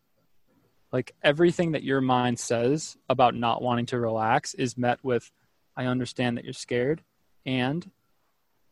[0.93, 5.33] Like everything that your mind says about not wanting to relax is met with
[5.77, 7.03] i understand that you're scared
[7.47, 7.91] and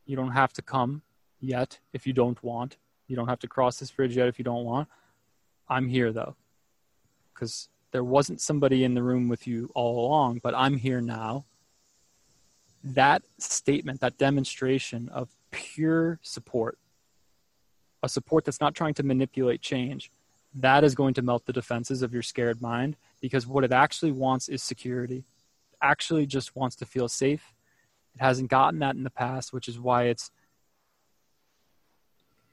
[0.05, 1.01] you don't have to come
[1.41, 2.77] yet if you don't want.
[3.09, 4.89] You don't have to cross this bridge yet if you don't want.
[5.71, 6.37] I'm here though
[7.33, 11.47] because there wasn't somebody in the room with you all along, but I'm here now.
[12.85, 16.79] That statement, that demonstration of pure support,
[18.03, 20.11] a support that's not trying to manipulate change,
[20.55, 24.13] that is going to melt the defenses of your scared mind because what it actually
[24.13, 25.19] wants is security.
[25.73, 27.55] It actually just wants to feel safe.
[28.15, 30.31] It hasn't gotten that in the past, which is why it's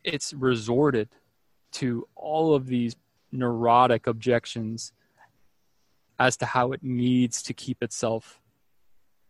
[0.04, 1.10] it's resorted
[1.72, 2.96] to all of these
[3.32, 4.94] neurotic objections
[6.18, 8.40] as to how it needs to keep itself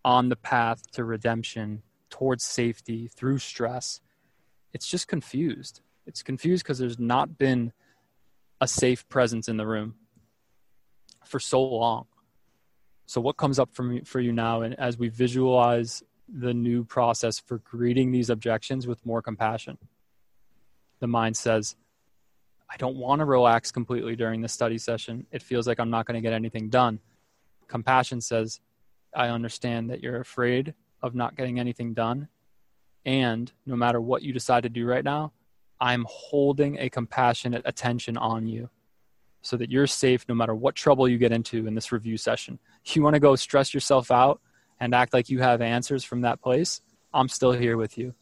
[0.04, 4.02] on the path to redemption towards safety through stress.
[4.74, 5.82] It's just confused.
[6.06, 7.72] It's confused because there's not been
[8.62, 9.96] a safe presence in the room
[11.26, 12.06] for so long.
[13.06, 16.84] So, what comes up for, me, for you now, and as we visualize the new
[16.84, 19.78] process for greeting these objections with more compassion?
[21.00, 21.76] The mind says,
[22.72, 25.26] I don't want to relax completely during the study session.
[25.32, 27.00] It feels like I'm not going to get anything done.
[27.68, 28.60] Compassion says,
[29.16, 32.28] I understand that you're afraid of not getting anything done.
[33.06, 35.32] And no matter what you decide to do right now,
[35.80, 38.70] I'm holding a compassionate attention on you
[39.42, 42.60] so that you're safe no matter what trouble you get into in this review session.
[42.86, 44.42] You want to go stress yourself out
[44.80, 46.82] and act like you have answers from that place.
[47.14, 48.14] I'm still here with you.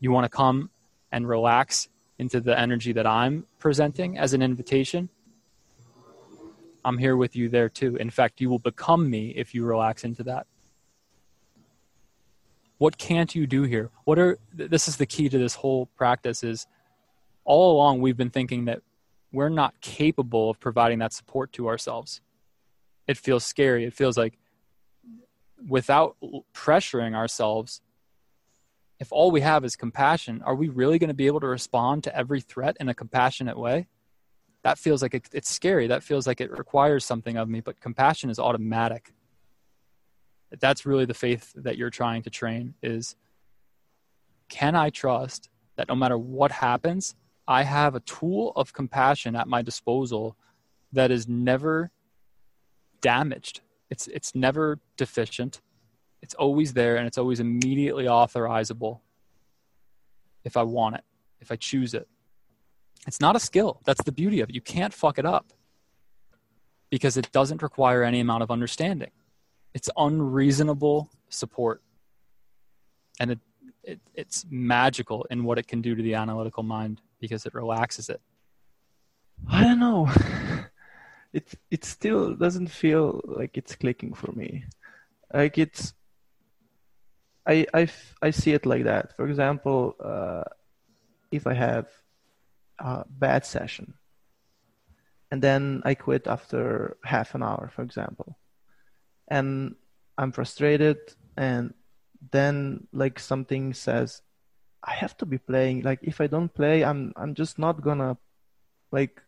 [0.00, 0.70] You want to come
[1.10, 5.08] and relax into the energy that I'm presenting as an invitation.
[6.84, 7.96] I'm here with you there too.
[7.96, 10.46] In fact, you will become me if you relax into that.
[12.78, 13.90] What can't you do here?
[14.04, 16.66] What are this is the key to this whole practice is
[17.44, 18.80] all along we've been thinking that
[19.32, 22.20] we're not capable of providing that support to ourselves.
[23.06, 23.84] It feels scary.
[23.84, 24.38] It feels like
[25.66, 26.16] without
[26.54, 27.80] pressuring ourselves,
[29.00, 32.04] if all we have is compassion, are we really going to be able to respond
[32.04, 33.88] to every threat in a compassionate way?
[34.62, 35.88] That feels like it's scary.
[35.88, 39.12] That feels like it requires something of me, but compassion is automatic
[40.60, 43.16] that's really the faith that you're trying to train is
[44.48, 47.14] can I trust that no matter what happens,
[47.48, 50.36] I have a tool of compassion at my disposal
[50.92, 51.90] that is never
[53.00, 53.62] damaged.
[53.90, 55.60] It's it's never deficient.
[56.20, 59.00] It's always there and it's always immediately authorizable
[60.44, 61.04] if I want it,
[61.40, 62.08] if I choose it.
[63.06, 63.80] It's not a skill.
[63.84, 64.54] That's the beauty of it.
[64.54, 65.52] You can't fuck it up
[66.90, 69.10] because it doesn't require any amount of understanding.
[69.74, 71.82] It's unreasonable support.
[73.18, 73.38] And it,
[73.82, 78.08] it, it's magical in what it can do to the analytical mind because it relaxes
[78.08, 78.20] it.
[79.48, 80.08] I don't know.
[81.32, 84.64] It it still doesn't feel like it's clicking for me.
[85.32, 85.94] Like it's
[87.46, 87.88] i i,
[88.20, 89.16] I see it like that.
[89.16, 90.44] For example uh,
[91.30, 91.88] if i have
[92.78, 93.94] a bad session.
[95.30, 98.36] And then i quit after half an hour for example.
[99.28, 99.76] And
[100.18, 100.98] I'm frustrated
[101.36, 101.74] and
[102.30, 104.22] then like something says
[104.84, 105.82] I have to be playing.
[105.82, 108.18] Like if I don't play I'm I'm just not gonna
[108.90, 109.22] like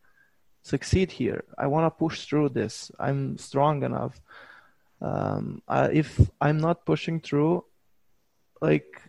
[0.62, 1.44] succeed here.
[1.56, 2.90] I want to push through this.
[2.98, 4.20] I'm strong enough.
[5.00, 7.64] Um, uh, if I'm not pushing through
[8.60, 9.00] like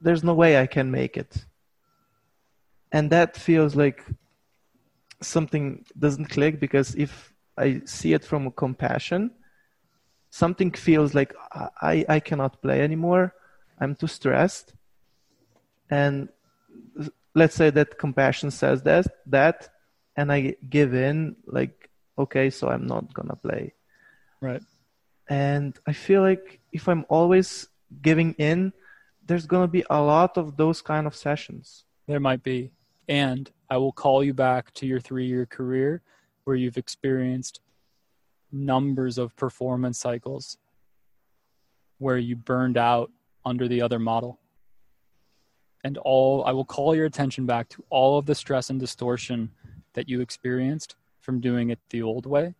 [0.00, 1.46] there's no way I can make it
[2.92, 4.04] and that feels like
[5.20, 9.30] something doesn't click because if I see it from compassion
[10.36, 11.34] something feels like
[11.80, 13.34] I, I cannot play anymore.
[13.80, 14.74] I'm too stressed.
[15.90, 16.28] And
[17.34, 19.68] let's say that compassion says that, that,
[20.16, 23.72] and I give in, like, okay, so I'm not gonna play.
[24.40, 24.62] Right.
[25.28, 27.68] And I feel like if I'm always
[28.02, 28.72] giving in,
[29.26, 31.84] there's gonna be a lot of those kind of sessions.
[32.06, 32.72] There might be.
[33.08, 36.02] And I will call you back to your three year career
[36.44, 37.60] where you've experienced
[38.52, 40.58] numbers of performance cycles
[41.98, 43.10] where you burned out
[43.44, 44.38] under the other model.
[45.84, 49.50] And all I will call your attention back to all of the stress and distortion
[49.94, 52.54] that you experienced from doing it the old way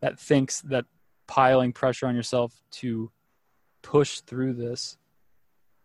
[0.00, 0.84] that thinks that
[1.26, 3.10] piling pressure on yourself to
[3.82, 4.96] push through this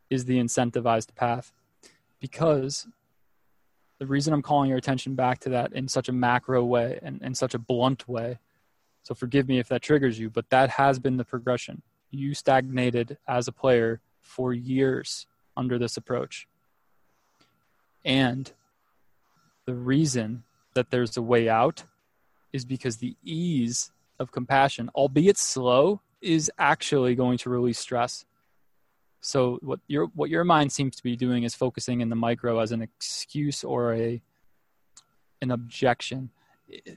[0.09, 1.53] is the incentivized path
[2.19, 2.87] because
[3.99, 7.21] the reason I'm calling your attention back to that in such a macro way and
[7.21, 8.39] in such a blunt way
[9.03, 11.81] so forgive me if that triggers you, but that has been the progression.
[12.11, 15.25] You stagnated as a player for years
[15.55, 16.47] under this approach.
[18.05, 18.51] And
[19.65, 20.43] the reason
[20.73, 21.83] that there's a way out
[22.53, 28.25] is because the ease of compassion, albeit slow, is actually going to release stress.
[29.21, 32.59] So what your what your mind seems to be doing is focusing in the micro
[32.59, 34.21] as an excuse or a
[35.41, 36.29] an objection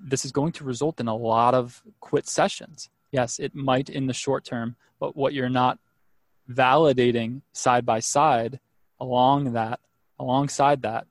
[0.00, 2.90] this is going to result in a lot of quit sessions.
[3.10, 5.78] Yes, it might in the short term, but what you're not
[6.50, 8.60] validating side by side
[9.00, 9.80] along that,
[10.18, 11.06] alongside that,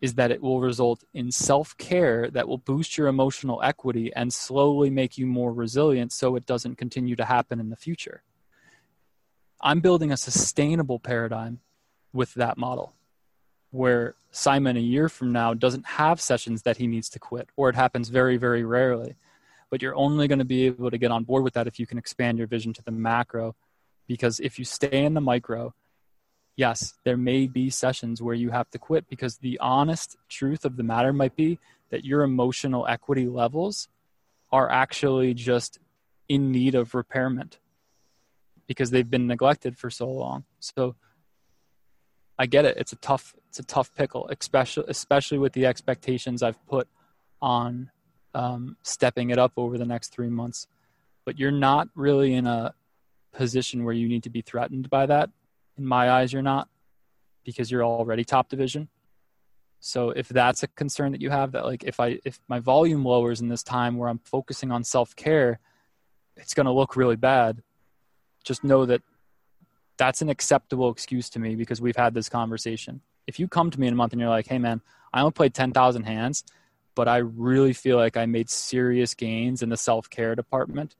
[0.00, 4.32] is that it will result in self care that will boost your emotional equity and
[4.32, 8.22] slowly make you more resilient so it doesn't continue to happen in the future.
[9.66, 11.60] I'm building a sustainable paradigm
[12.12, 12.92] with that model
[13.70, 17.70] where Simon a year from now doesn't have sessions that he needs to quit, or
[17.70, 19.16] it happens very, very rarely.
[19.70, 21.86] But you're only going to be able to get on board with that if you
[21.86, 23.56] can expand your vision to the macro.
[24.06, 25.72] Because if you stay in the micro,
[26.56, 30.76] yes, there may be sessions where you have to quit because the honest truth of
[30.76, 31.58] the matter might be
[31.88, 33.88] that your emotional equity levels
[34.52, 35.78] are actually just
[36.28, 37.58] in need of repairment
[38.66, 40.44] because they've been neglected for so long.
[40.60, 40.96] So
[42.38, 42.76] I get it.
[42.76, 46.88] It's a tough it's a tough pickle, especially especially with the expectations I've put
[47.40, 47.90] on
[48.34, 50.66] um, stepping it up over the next three months.
[51.24, 52.74] But you're not really in a
[53.32, 55.30] position where you need to be threatened by that
[55.76, 56.68] in my eyes, you're not
[57.44, 58.88] because you're already top division.
[59.80, 63.04] So if that's a concern that you have, that like if I if my volume
[63.04, 65.60] lowers in this time where I'm focusing on self care,
[66.36, 67.62] it's going to look really bad.
[68.44, 69.02] Just know that
[69.96, 73.00] that's an acceptable excuse to me because we've had this conversation.
[73.26, 74.80] If you come to me in a month and you're like, "Hey man,
[75.12, 76.44] I only played ten thousand hands,
[76.94, 80.94] but I really feel like I made serious gains in the self care department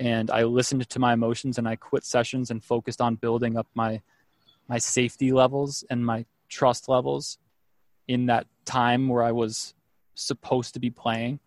[0.00, 3.68] and I listened to my emotions and I quit sessions and focused on building up
[3.74, 4.00] my
[4.66, 7.38] my safety levels and my trust levels
[8.08, 9.74] in that time where I was
[10.14, 11.38] supposed to be playing.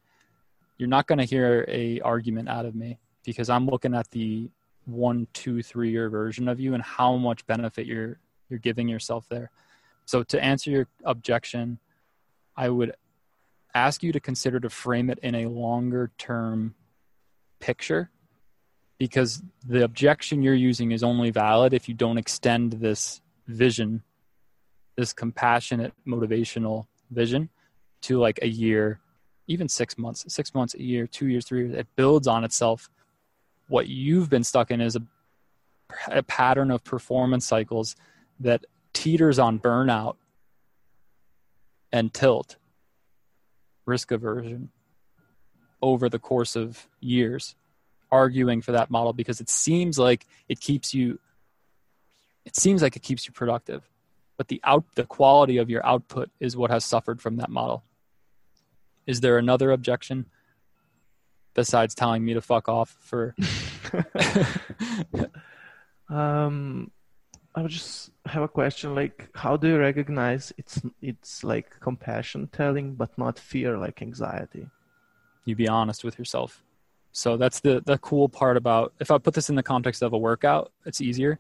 [0.78, 4.50] You're not going to hear a argument out of me because I'm looking at the
[4.86, 8.20] one, two, three year version of you and how much benefit you're
[8.50, 9.50] you're giving yourself there.
[10.06, 11.80] So to answer your objection,
[12.56, 12.94] I would
[13.74, 16.76] ask you to consider to frame it in a longer term
[17.60, 18.12] picture
[18.98, 24.04] because the objection you're using is only valid if you don't extend this vision,
[24.96, 27.50] this compassionate, motivational vision
[28.02, 29.00] to like a year,
[29.48, 31.76] even six months, six months, a year, two years, three years.
[31.76, 32.90] It builds on itself.
[33.68, 35.02] What you've been stuck in is a,
[36.08, 37.96] a pattern of performance cycles
[38.40, 40.16] that teeters on burnout
[41.92, 42.58] and tilt,
[43.86, 44.70] risk aversion
[45.82, 47.56] over the course of years
[48.12, 51.20] arguing for that model because it seems like it keeps you
[52.46, 53.90] it seems like it keeps you productive
[54.38, 57.84] but the out the quality of your output is what has suffered from that model.
[59.06, 60.26] Is there another objection
[61.54, 63.36] besides telling me to fuck off for
[66.10, 66.92] um
[67.56, 72.48] i would just have a question like how do you recognize it's it's like compassion
[72.52, 74.68] telling but not fear like anxiety
[75.46, 76.64] you be honest with yourself
[77.14, 80.14] so that's the the cool part about if I put this in the context of
[80.14, 81.40] a workout, it's easier.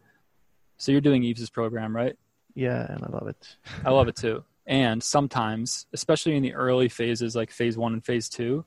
[0.78, 2.16] So you're doing eve's program, right?
[2.54, 3.58] Yeah, and I love it.
[3.84, 4.44] I love it too.
[4.68, 8.64] And sometimes, especially in the early phases like phase 1 and phase 2,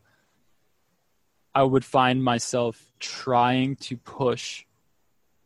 [1.57, 4.66] I would find myself trying to push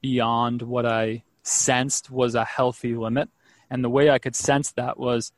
[0.00, 3.28] beyond what I sensed was a healthy limit.
[3.70, 5.30] And the way I could sense that was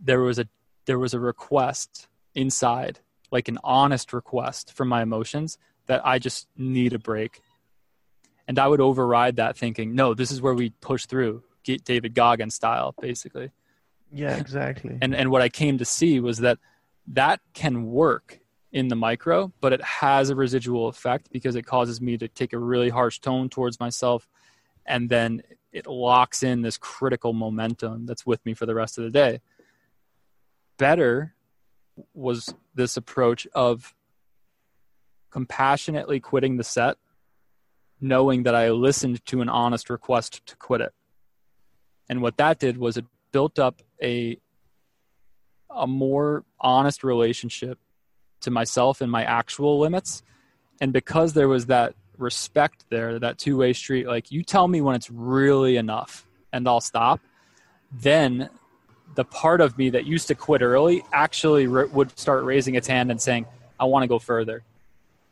[0.00, 0.46] there was a
[0.86, 2.06] there was a request
[2.36, 3.00] inside
[3.32, 7.42] like an honest request from my emotions that I just need a break.
[8.46, 12.14] And I would override that thinking, no, this is where we push through, get David
[12.14, 13.50] Goggins style, basically.
[14.12, 14.98] Yeah, exactly.
[15.02, 16.58] and and what I came to see was that
[17.08, 18.38] that can work
[18.74, 22.52] in the micro, but it has a residual effect because it causes me to take
[22.52, 24.28] a really harsh tone towards myself
[24.84, 29.04] and then it locks in this critical momentum that's with me for the rest of
[29.04, 29.40] the day.
[30.76, 31.34] Better
[32.14, 33.94] was this approach of
[35.30, 36.96] compassionately quitting the set,
[38.00, 40.92] knowing that I listened to an honest request to quit it.
[42.08, 44.36] And what that did was it built up a
[45.70, 47.78] a more honest relationship
[48.42, 50.22] to myself and my actual limits.
[50.80, 54.80] And because there was that respect there, that two way street, like you tell me
[54.80, 57.20] when it's really enough and I'll stop,
[57.92, 58.50] then
[59.14, 63.10] the part of me that used to quit early actually would start raising its hand
[63.10, 63.46] and saying,
[63.78, 64.62] I want to go further.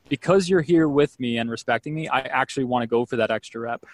[0.09, 3.31] Because you're here with me and respecting me, I actually want to go for that
[3.31, 3.85] extra rep.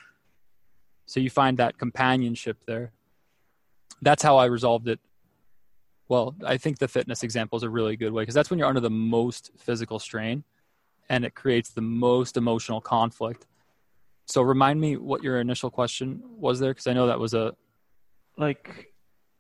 [1.07, 2.93] So you find that companionship there.
[4.03, 5.01] That's how I resolved it.
[6.09, 8.69] Well, I think the fitness example is a really good way because that's when you're
[8.69, 10.45] under the most physical strain
[11.09, 13.47] and it creates the most emotional conflict.
[14.27, 17.55] So remind me what your initial question was there because I know that was a
[18.37, 18.93] like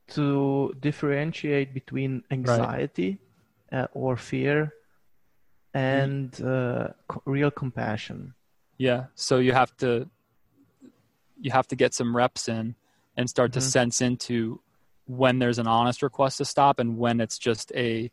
[0.08, 3.18] to differentiate between anxiety
[3.70, 3.82] right.
[3.82, 4.72] uh, or fear
[5.74, 8.34] and uh, co- real compassion.
[8.78, 10.08] Yeah, so you have to
[11.40, 12.74] you have to get some reps in
[13.16, 13.60] and start mm-hmm.
[13.60, 14.60] to sense into
[15.08, 18.10] when there's an honest request to stop and when it's just a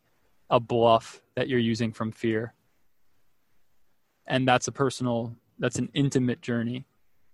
[0.49, 2.53] a bluff that you're using from fear.
[4.27, 6.85] And that's a personal that's an intimate journey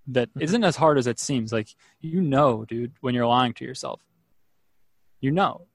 [0.07, 0.41] that Mhm.
[0.41, 1.51] isn't as hard as it seems.
[1.53, 4.05] Like you know, dude, when you're lying to yourself.
[5.19, 5.67] You know.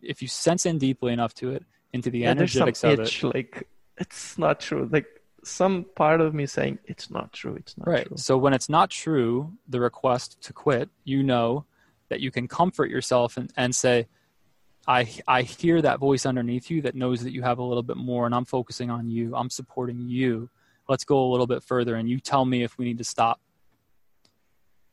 [0.00, 3.00] If you sense in deeply enough to it, into the Yeah, there's some energetics of
[3.00, 3.06] it.
[3.08, 4.88] itch, like it's not true.
[4.90, 5.06] Like
[5.42, 7.56] some part of me saying it's not true.
[7.56, 8.06] It's not Right.
[8.06, 8.16] true.
[8.16, 11.66] So when it's not true, the request to quit, you know
[12.10, 14.06] that you can comfort yourself and, and say,
[14.86, 17.96] I I hear that voice underneath you that knows that you have a little bit
[17.96, 19.34] more and I'm focusing on you.
[19.34, 20.50] I'm supporting you.
[20.88, 23.40] Let's go a little bit further and you tell me if we need to stop.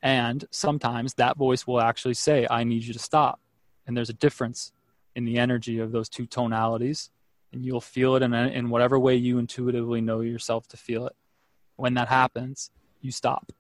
[0.01, 3.39] And sometimes that voice will actually say, I need you to stop.
[3.85, 4.71] And there's a difference
[5.15, 7.09] in the energy of those two tonalities.
[7.51, 11.15] And you'll feel it in, in whatever way you intuitively know yourself to feel it.
[11.77, 12.69] When that happens,
[13.01, 13.51] you stop.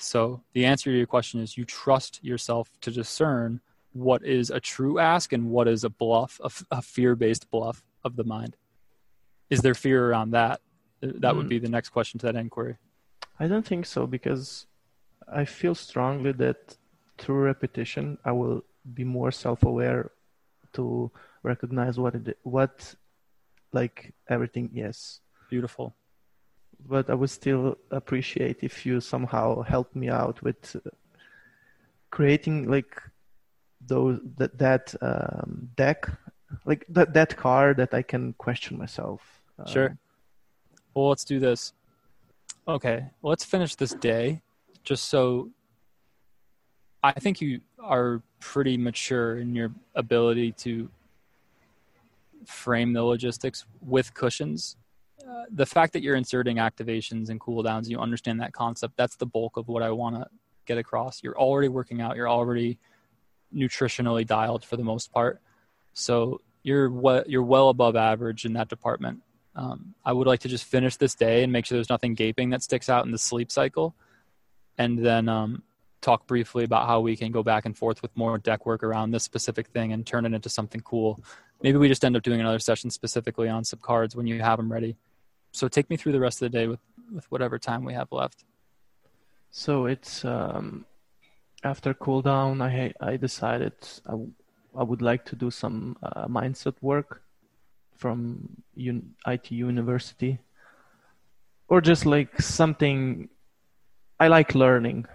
[0.00, 3.60] So the answer to your question is you trust yourself to discern
[3.92, 7.82] what is a true ask and what is a bluff, a, f- a fear-based bluff
[8.04, 8.56] of the mind.
[9.50, 10.60] Is there fear around that?
[11.02, 11.50] That would Mm.
[11.50, 12.76] be the next question to that inquiry.
[13.38, 14.66] I don't think so because
[15.28, 16.76] I feel strongly that
[17.18, 20.10] through repetition I will be more self-aware
[20.74, 21.10] to
[21.42, 22.94] recognize what it what
[23.72, 25.20] like everything is.
[25.48, 25.94] Beautiful.
[26.88, 30.90] But I would still appreciate if you somehow help me out with uh,
[32.10, 33.00] creating like
[33.86, 36.10] those that that um, deck
[36.64, 39.42] like that that card that I can question myself.
[39.58, 39.98] Um, Sure.
[40.94, 41.72] Well, let's do this.
[42.66, 44.42] Okay, let's finish this day
[44.82, 45.50] just so
[47.02, 50.90] I think you are pretty mature in your ability to
[52.44, 54.76] frame the logistics with cushions.
[55.50, 58.96] The fact that you're inserting activations and cooldowns, you understand that concept.
[58.96, 60.26] That's the bulk of what I want to
[60.66, 61.22] get across.
[61.22, 62.16] You're already working out.
[62.16, 62.78] You're already
[63.54, 65.40] nutritionally dialed for the most part.
[65.92, 69.22] So you're what you're well above average in that department.
[69.56, 72.50] Um, I would like to just finish this day and make sure there's nothing gaping
[72.50, 73.94] that sticks out in the sleep cycle,
[74.78, 75.62] and then um,
[76.00, 79.10] talk briefly about how we can go back and forth with more deck work around
[79.10, 81.20] this specific thing and turn it into something cool.
[81.62, 84.58] Maybe we just end up doing another session specifically on some cards when you have
[84.58, 84.96] them ready.
[85.52, 86.80] So take me through the rest of the day with,
[87.12, 88.44] with whatever time we have left.
[89.50, 90.86] So it's um,
[91.64, 92.62] after cooldown.
[92.62, 93.72] I I decided
[94.06, 94.32] I, w-
[94.76, 97.22] I would like to do some uh, mindset work
[97.96, 100.38] from un- IT University,
[101.68, 103.28] or just like something
[104.20, 105.06] I like learning,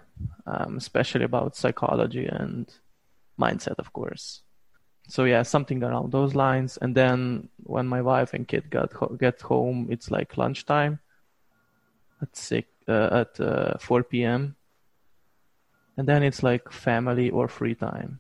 [0.46, 2.68] um, especially about psychology and
[3.40, 4.42] mindset, of course.
[5.08, 6.78] So yeah, something around those lines.
[6.82, 11.00] And then when my wife and kid got ho- get home, it's like lunchtime
[12.22, 14.56] at six uh, at uh, 4 p.m.
[15.98, 18.20] And then it's like family or free time.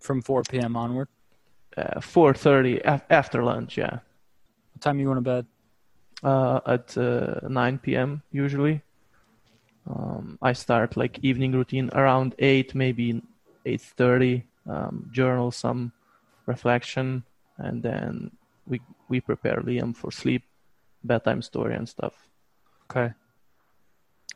[0.00, 0.76] From 4 p.m.
[0.76, 1.08] onward.
[1.76, 3.98] Uh, 4:30 af- after lunch, yeah.
[4.72, 5.46] What time you going to bed?
[6.22, 8.22] Uh, at uh, 9 p.m.
[8.32, 8.82] usually.
[9.88, 13.22] Um, I start like evening routine around 8, maybe
[13.64, 14.47] 8:30.
[14.68, 15.92] Um, journal some
[16.44, 17.24] reflection,
[17.56, 18.30] and then
[18.66, 20.42] we we prepare Liam for sleep,
[21.02, 22.28] bedtime story and stuff.
[22.90, 23.14] Okay.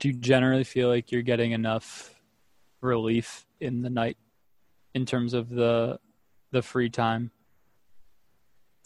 [0.00, 2.14] Do you generally feel like you're getting enough
[2.80, 4.16] relief in the night
[4.94, 5.98] in terms of the
[6.50, 7.30] the free time?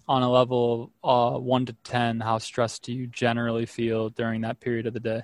[0.08, 4.40] On a level of uh, one to ten, how stressed do you generally feel during
[4.42, 5.22] that period of the day?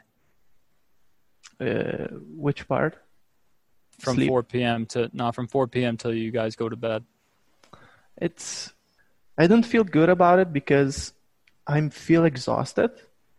[1.61, 2.99] Uh, which part?
[4.03, 4.29] From Sleep.
[4.29, 4.87] 4 p.m.
[4.87, 5.97] to not from 4 p.m.
[5.97, 7.05] till you guys go to bed.
[8.17, 8.73] It's
[9.39, 11.15] I don't feel good about it because
[11.67, 12.91] I feel exhausted,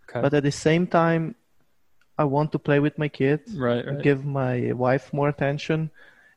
[0.09, 0.21] Okay.
[0.21, 1.35] but at the same time,
[2.17, 4.01] I want to play with my kids, right, right.
[4.01, 5.91] give my wife more attention,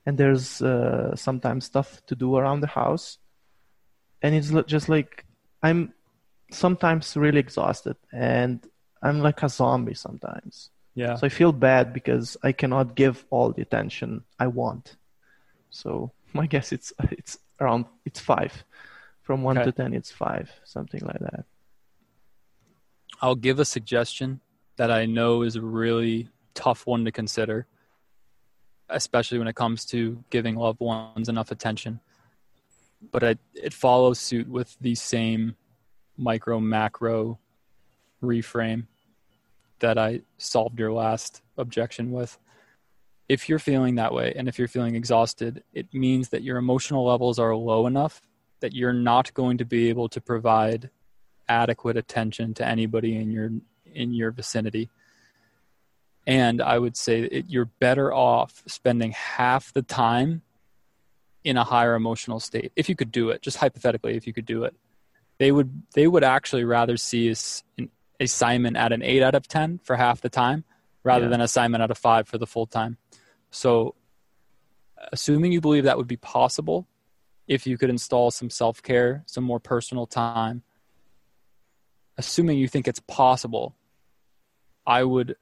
[0.05, 3.19] and there's uh, sometimes stuff to do around the house,
[4.23, 5.25] and it's just like
[5.63, 5.93] I'm
[6.51, 8.59] sometimes really exhausted, and
[9.03, 10.71] I'm like a zombie sometimes.
[10.97, 11.15] Yeah.
[11.15, 14.97] So I feel bad because I cannot give all the attention I want.
[15.71, 18.65] So my guess it's it's around it's five.
[19.23, 19.67] From one Okay.
[19.67, 21.45] to ten it's five, something like that.
[23.21, 24.41] I'll give a suggestion
[24.77, 27.67] that I know is a really tough one to consider,
[28.89, 32.01] especially when it comes to giving loved ones enough attention.
[33.11, 35.57] But it, it follows suit with the same
[36.17, 37.39] micro macro
[38.23, 38.87] reframe
[39.81, 42.39] that I solved your last objection with.
[43.29, 47.05] If you're feeling that way and if you're feeling exhausted, it means that your emotional
[47.05, 48.23] levels are low enough
[48.61, 50.91] that you're not going to be able to provide
[51.49, 53.51] adequate attention to anybody in your
[53.85, 54.89] in your vicinity.
[56.27, 60.43] And I would say it, you're better off spending half the time
[61.45, 64.47] in a higher emotional state, if you could do it, just hypothetically, if you could
[64.47, 64.75] do it,
[65.39, 67.33] they would they would actually rather see
[67.79, 67.89] an
[68.21, 70.65] assignment at an eight out of ten for half the time,
[71.05, 71.31] rather yeah.
[71.31, 72.99] than assignment out of five for the full time.
[73.51, 73.95] So,
[75.13, 76.87] assuming you believe that would be possible,
[77.47, 80.63] if you could install some self care, some more personal time,
[82.19, 83.75] assuming you think it's possible,
[84.87, 85.37] I would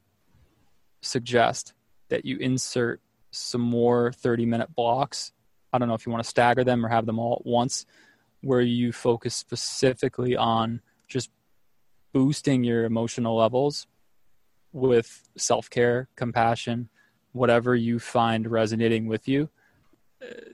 [1.02, 1.74] suggest
[2.08, 3.00] that you insert
[3.30, 5.32] some more 30 minute blocks.
[5.72, 7.86] I don't know if you want to stagger them or have them all at once,
[8.42, 11.30] where you focus specifically on just
[12.14, 13.86] boosting your emotional levels
[14.72, 16.88] with self care, compassion,
[17.32, 19.50] whatever you find resonating with you.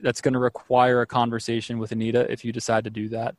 [0.01, 3.35] That's going to require a conversation with Anita if you decide to do that.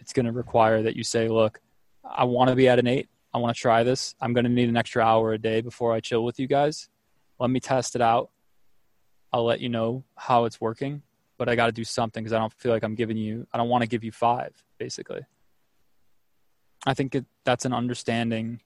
[0.00, 1.60] It's going to require that you say, look,
[2.04, 3.08] I want to be at an eight.
[3.32, 4.14] I want to try this.
[4.20, 6.88] I'm going to need an extra hour a day before I chill with you guys.
[7.38, 8.30] Let me test it out.
[9.32, 11.02] I'll let you know how it's working,
[11.36, 13.58] but I got to do something because I don't feel like I'm giving you, I
[13.58, 15.22] don't want to give you five, basically.
[16.86, 18.60] I think it, that's an understanding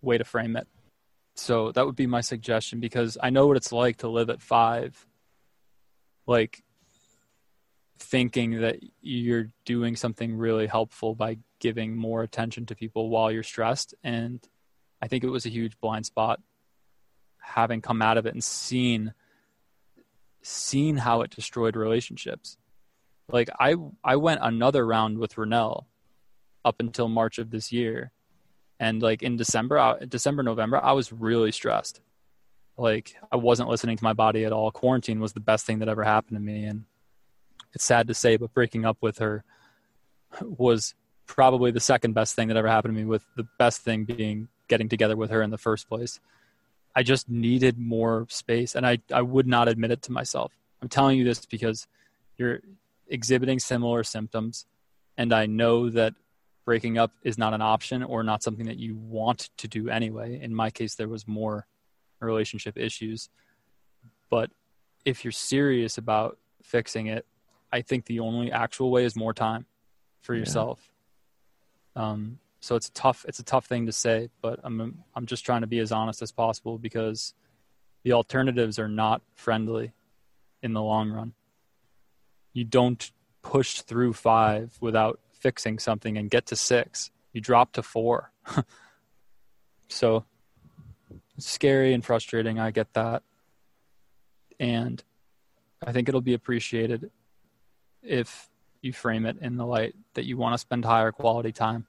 [0.00, 0.68] way to frame it.
[1.36, 4.40] So that would be my suggestion because I know what it's like to live at
[4.40, 5.06] five.
[6.26, 6.62] Like
[7.98, 13.42] thinking that you're doing something really helpful by giving more attention to people while you're
[13.42, 13.94] stressed.
[14.04, 14.46] And
[15.02, 16.40] I think it was a huge blind spot
[17.40, 19.12] having come out of it and seen
[20.42, 22.58] seen how it destroyed relationships.
[23.28, 25.86] Like I I went another round with Renell
[26.64, 28.10] up until March of this year.
[28.80, 32.00] And like in December, I, December, November, I was really stressed.
[32.76, 34.70] Like I wasn't listening to my body at all.
[34.70, 36.64] Quarantine was the best thing that ever happened to me.
[36.64, 36.84] And
[37.72, 39.44] it's sad to say, but breaking up with her
[40.42, 40.94] was
[41.26, 44.48] probably the second best thing that ever happened to me, with the best thing being
[44.68, 46.20] getting together with her in the first place.
[46.96, 50.52] I just needed more space, and I, I would not admit it to myself.
[50.80, 51.86] I'm telling you this because
[52.36, 52.60] you're
[53.08, 54.66] exhibiting similar symptoms,
[55.16, 56.14] and I know that
[56.64, 60.40] breaking up is not an option or not something that you want to do anyway.
[60.40, 61.66] In my case, there was more
[62.20, 63.28] relationship issues.
[64.30, 64.50] But
[65.04, 67.26] if you're serious about fixing it,
[67.72, 69.66] I think the only actual way is more time
[70.22, 70.90] for yourself.
[71.96, 72.10] Yeah.
[72.10, 73.26] Um, so it's tough.
[73.28, 76.22] It's a tough thing to say, but I'm I'm just trying to be as honest
[76.22, 77.34] as possible because
[78.04, 79.92] the alternatives are not friendly
[80.62, 81.34] in the long run.
[82.54, 83.10] You don't
[83.42, 87.10] push through five without fixing something and get to six.
[87.34, 88.32] You drop to four.
[89.88, 90.24] so
[91.36, 92.58] it's scary and frustrating.
[92.58, 93.22] I get that.
[94.58, 95.04] And
[95.86, 97.10] I think it'll be appreciated
[98.02, 98.48] if
[98.80, 101.86] you frame it in the light that you want to spend higher quality time.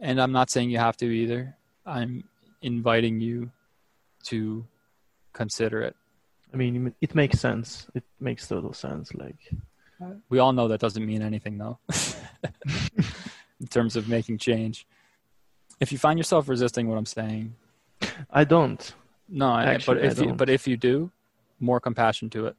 [0.00, 1.56] And I'm not saying you have to either.
[1.84, 2.22] I'm
[2.60, 3.50] inviting you
[4.26, 4.64] to
[5.32, 5.96] consider it.
[6.54, 7.88] I mean, it makes sense.
[7.94, 9.12] It makes total sense.
[9.14, 9.50] Like,
[10.28, 11.78] we all know that doesn't mean anything, though,
[13.60, 14.86] in terms of making change.
[15.80, 17.54] If you find yourself resisting what I'm saying,
[18.30, 18.94] I don't.
[19.28, 21.10] No, Actually, but if you but if you do,
[21.60, 22.56] more compassion to it.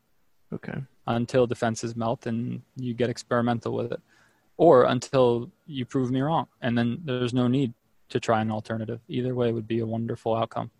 [0.53, 4.01] Okay until defenses melt and you get experimental with it,
[4.57, 7.73] or until you prove me wrong, and then there's no need
[8.09, 8.99] to try an alternative.
[9.07, 10.71] Either way would be a wonderful outcome.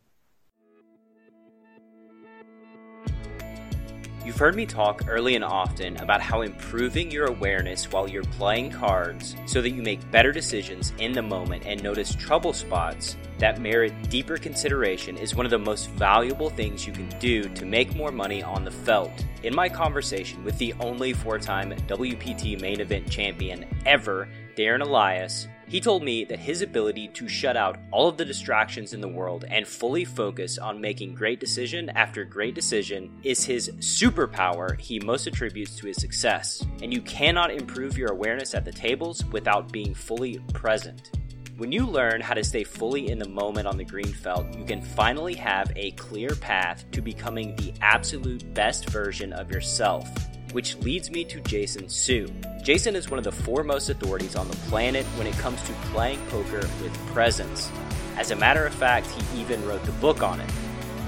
[4.26, 8.72] You've heard me talk early and often about how improving your awareness while you're playing
[8.72, 13.60] cards so that you make better decisions in the moment and notice trouble spots that
[13.60, 17.94] merit deeper consideration is one of the most valuable things you can do to make
[17.96, 19.12] more money on the felt.
[19.44, 25.50] In my conversation with the only four time WPT main event champion ever, Darren Elias,
[25.74, 29.08] he told me that his ability to shut out all of the distractions in the
[29.08, 35.00] world and fully focus on making great decision after great decision is his superpower he
[35.00, 36.64] most attributes to his success.
[36.84, 41.10] And you cannot improve your awareness at the tables without being fully present.
[41.58, 44.66] When you learn how to stay fully in the moment on the green felt, you
[44.66, 50.08] can finally have a clear path to becoming the absolute best version of yourself
[50.54, 52.28] which leads me to Jason Su.
[52.62, 56.20] Jason is one of the foremost authorities on the planet when it comes to playing
[56.28, 57.70] poker with presence.
[58.16, 60.50] As a matter of fact, he even wrote the book on it.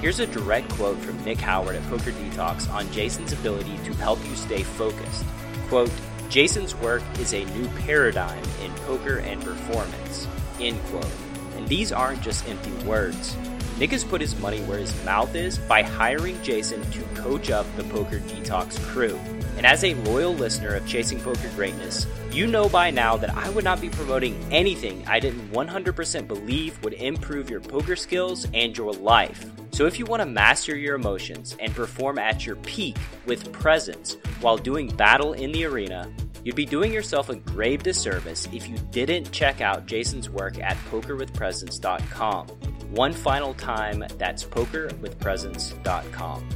[0.01, 4.19] Here's a direct quote from Nick Howard at Poker Detox on Jason's ability to help
[4.27, 5.23] you stay focused.
[5.69, 5.91] Quote,
[6.29, 10.27] Jason's work is a new paradigm in poker and performance.
[10.59, 11.07] End quote.
[11.55, 13.37] And these aren't just empty words.
[13.77, 17.65] Nick has put his money where his mouth is by hiring Jason to coach up
[17.75, 19.19] the Poker Detox crew.
[19.57, 23.49] And as a loyal listener of Chasing Poker Greatness, you know by now that I
[23.49, 28.77] would not be promoting anything I didn't 100% believe would improve your poker skills and
[28.77, 29.45] your life.
[29.71, 32.95] So if you want to master your emotions and perform at your peak
[33.25, 36.09] with presence while doing battle in the arena,
[36.45, 40.77] You'd be doing yourself a grave disservice if you didn't check out Jason's work at
[40.91, 42.74] pokerwithpresence.com.
[42.91, 46.49] One final time, that's pokerwithpresence.com.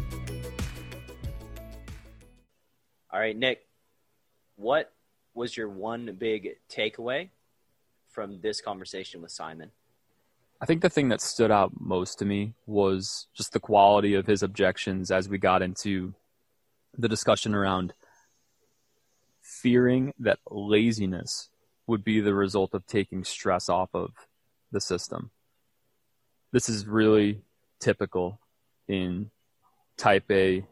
[3.12, 3.66] All right, Nick,
[4.56, 4.94] what
[5.34, 7.30] was your one big takeaway
[8.10, 9.72] from this conversation with Simon?
[10.62, 14.28] I think the thing that stood out most to me was just the quality of
[14.28, 16.14] his objections as we got into
[16.98, 17.94] the discussion around
[19.42, 21.50] fearing that laziness
[21.88, 24.12] would be the result of taking stress off of
[24.72, 25.32] the system.
[26.52, 27.42] This is really
[27.80, 28.40] typical
[28.88, 29.30] in
[29.98, 30.66] type A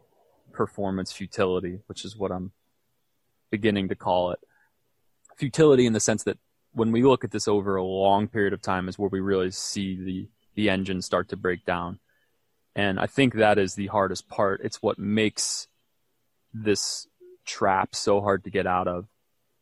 [0.52, 2.52] performance futility, which is what I'm
[3.52, 4.40] beginning to call it.
[5.38, 6.40] Futility in the sense that
[6.74, 9.52] when we look at this over a long period of time is where we really
[9.52, 12.00] see the, the engine start to break down.
[12.76, 14.62] And I think that is the hardest part.
[14.64, 15.68] It's what makes
[16.54, 17.08] this
[17.46, 19.08] trap so hard to get out of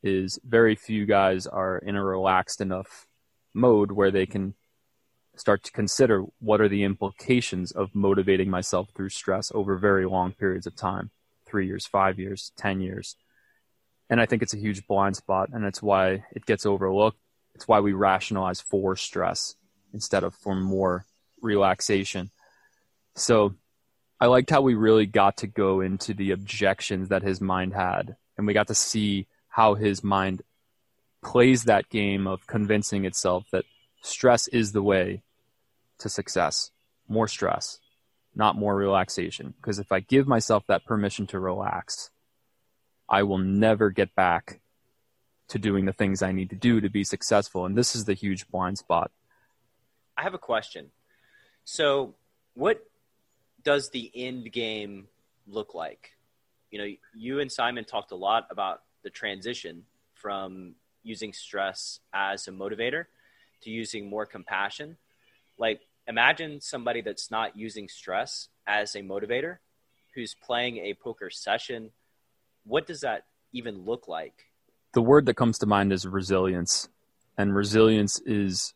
[0.02, 3.08] is very few guys are in a relaxed enough
[3.54, 4.54] mode where they can
[5.40, 10.32] start to consider what are the implications of motivating myself through stress over very long
[10.34, 11.12] periods of time
[11.46, 13.16] three years, five years, 10 years.
[14.10, 17.20] And I think it's a huge blind spot, and it's why it gets overlooked.
[17.54, 19.56] It's why we rationalize for stress
[19.94, 21.06] instead of for more
[21.42, 22.30] relaxation.
[23.16, 23.56] So
[24.20, 28.16] I liked how we really got to go into the objections that his mind had,
[28.38, 30.42] and we got to see how his mind
[31.24, 33.66] plays that game of convincing itself that
[34.06, 35.24] stress is the way
[36.00, 36.72] to success.
[37.08, 37.80] More stress,
[38.34, 39.54] not more relaxation.
[39.58, 42.10] Because if I give myself that permission to relax,
[43.10, 44.60] I will never get back
[45.50, 47.66] to doing the things I need to do to be successful.
[47.66, 49.12] And this is the huge blind spot.
[50.18, 50.92] I have a question.
[51.66, 52.16] So,
[52.54, 52.84] what
[53.64, 55.08] does the end game
[55.48, 56.12] look like?
[56.72, 59.84] You know, you and Simon talked a lot about the transition
[60.14, 63.06] from using stress as a motivator
[63.62, 64.98] to using more compassion.
[65.58, 69.58] Like, imagine somebody that's not using stress as a motivator
[70.14, 71.92] who's playing a poker session.
[72.66, 74.46] What does that even look like?
[74.94, 76.90] The word that comes to mind is resilience.
[77.38, 78.74] And resilience is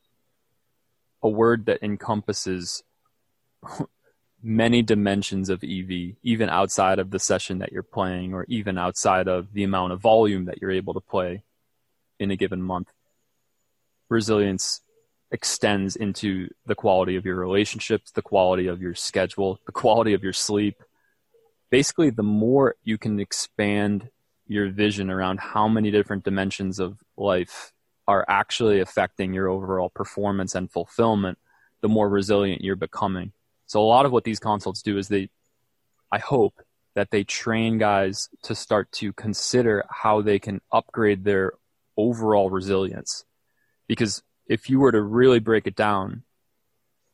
[1.23, 2.83] a word that encompasses
[4.43, 9.27] many dimensions of EV, even outside of the session that you're playing, or even outside
[9.27, 11.43] of the amount of volume that you're able to play
[12.19, 12.91] in a given month.
[14.09, 14.81] Resilience
[15.31, 20.23] extends into the quality of your relationships, the quality of your schedule, the quality of
[20.23, 20.81] your sleep.
[21.69, 24.09] Basically, the more you can expand
[24.47, 27.71] your vision around how many different dimensions of life
[28.07, 31.37] are actually affecting your overall performance and fulfillment,
[31.81, 33.31] the more resilient you're becoming.
[33.67, 35.29] So a lot of what these consults do is they,
[36.11, 36.55] I hope
[36.95, 41.53] that they train guys to start to consider how they can upgrade their
[41.95, 43.25] overall resilience.
[43.89, 46.23] Because if you were to really break it down,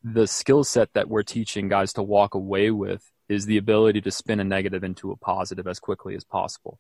[0.04, 4.12] the skill set that we're teaching guys to walk away with is the ability to
[4.12, 6.80] spin a negative into a positive as quickly as possible.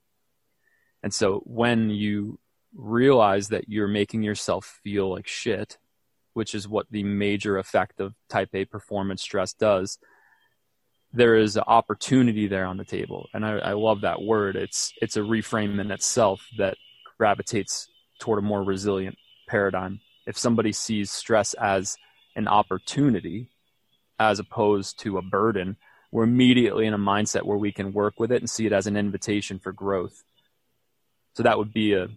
[1.02, 2.38] And so when you
[2.76, 5.80] realize that you're making yourself feel like shit
[6.36, 9.98] which is what the major effect of type A performance stress does,
[11.14, 13.30] there is an opportunity there on the table.
[13.34, 14.58] And I, I love that word.
[14.58, 16.76] It's, it's a reframe in itself that
[17.18, 17.88] gravitates
[18.20, 19.18] toward a more resilient
[19.56, 20.02] paradigm.
[20.28, 21.96] If somebody sees stress as
[22.36, 23.48] an opportunity
[24.20, 25.78] as opposed to a burden,
[26.12, 28.86] we're immediately in a mindset where we can work with it and see it as
[28.86, 30.24] an invitation for growth.
[31.36, 32.08] So that would be a,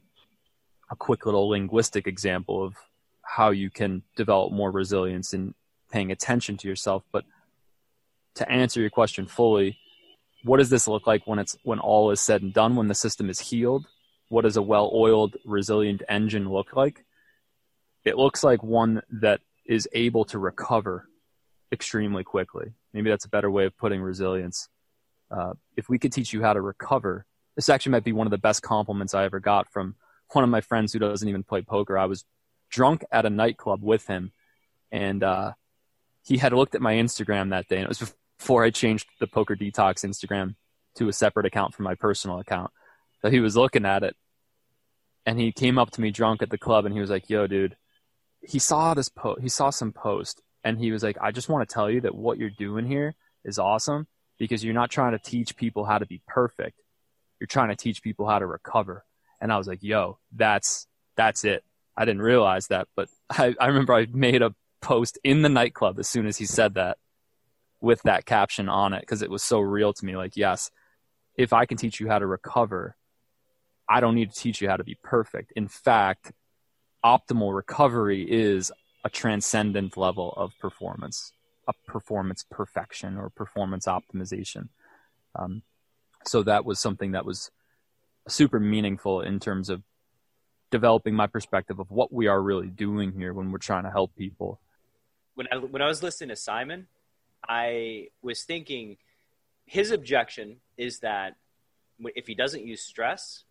[0.90, 2.74] a quick little linguistic example of
[3.22, 5.54] how you can develop more resilience in
[5.92, 7.04] paying attention to yourself.
[7.12, 7.24] But
[8.34, 9.78] to answer your question fully,
[10.42, 12.94] what does this look like when it's when all is said and done, when the
[13.06, 13.86] system is healed?
[14.28, 17.04] What does a well-oiled, resilient engine look like?
[18.08, 21.08] It looks like one that is able to recover
[21.72, 22.72] extremely quickly.
[22.92, 24.68] Maybe that's a better way of putting resilience.
[25.30, 28.30] Uh, if we could teach you how to recover, this actually might be one of
[28.30, 29.96] the best compliments I ever got from
[30.32, 31.98] one of my friends who doesn't even play poker.
[31.98, 32.24] I was
[32.70, 34.32] drunk at a nightclub with him,
[34.90, 35.52] and uh,
[36.24, 39.26] he had looked at my Instagram that day, and it was before I changed the
[39.26, 40.54] Poker Detox Instagram
[40.96, 42.70] to a separate account from my personal account.
[43.22, 44.16] So he was looking at it,
[45.26, 47.46] and he came up to me drunk at the club, and he was like, "Yo,
[47.46, 47.76] dude."
[48.40, 49.42] He saw this post.
[49.42, 52.14] He saw some post, And he was like, I just want to tell you that
[52.14, 53.14] what you're doing here
[53.44, 54.06] is awesome
[54.38, 56.80] because you're not trying to teach people how to be perfect.
[57.40, 59.04] You're trying to teach people how to recover.
[59.40, 60.86] And I was like, yo, that's,
[61.16, 61.64] that's it.
[61.96, 65.98] I didn't realize that, but I, I remember I made a post in the nightclub
[65.98, 66.98] as soon as he said that
[67.80, 70.16] with that caption on it because it was so real to me.
[70.16, 70.70] Like, yes,
[71.34, 72.96] if I can teach you how to recover,
[73.88, 75.52] I don't need to teach you how to be perfect.
[75.56, 76.32] In fact,
[77.04, 78.72] optimal recovery is
[79.04, 81.32] a transcendent level of performance,
[81.68, 84.68] a performance perfection or performance optimization.
[85.34, 85.62] Um,
[86.24, 87.50] so that was something that was
[88.26, 89.82] super meaningful in terms of
[90.70, 94.14] developing my perspective of what we are really doing here when we're trying to help
[94.16, 94.60] people.
[95.34, 96.88] When I, when I was listening to Simon,
[97.48, 98.96] I was thinking
[99.64, 101.36] his objection is that
[102.14, 103.44] if he doesn't use stress,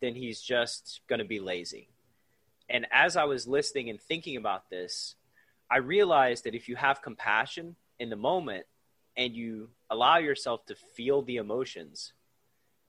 [0.00, 1.88] then he's just going to be lazy.
[2.70, 5.16] And as I was listening and thinking about this,
[5.68, 8.64] I realized that if you have compassion in the moment
[9.16, 12.12] and you allow yourself to feel the emotions,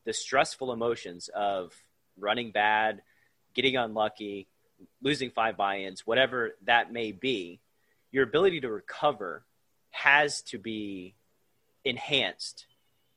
[0.06, 1.74] the stressful emotions of
[2.18, 3.02] running bad,
[3.56, 4.48] getting unlucky,
[5.02, 7.60] losing five buy ins, whatever that may be,
[8.12, 9.44] your ability to recover
[9.90, 11.16] has to be
[11.84, 12.68] enhanced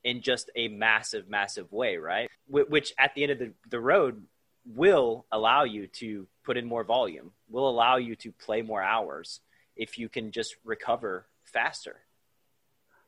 [0.03, 2.29] in just a massive, massive way, right?
[2.49, 4.23] Which at the end of the, the road
[4.67, 9.41] will allow you to put in more volume, will allow you to play more hours
[9.77, 11.97] if you can just recover faster.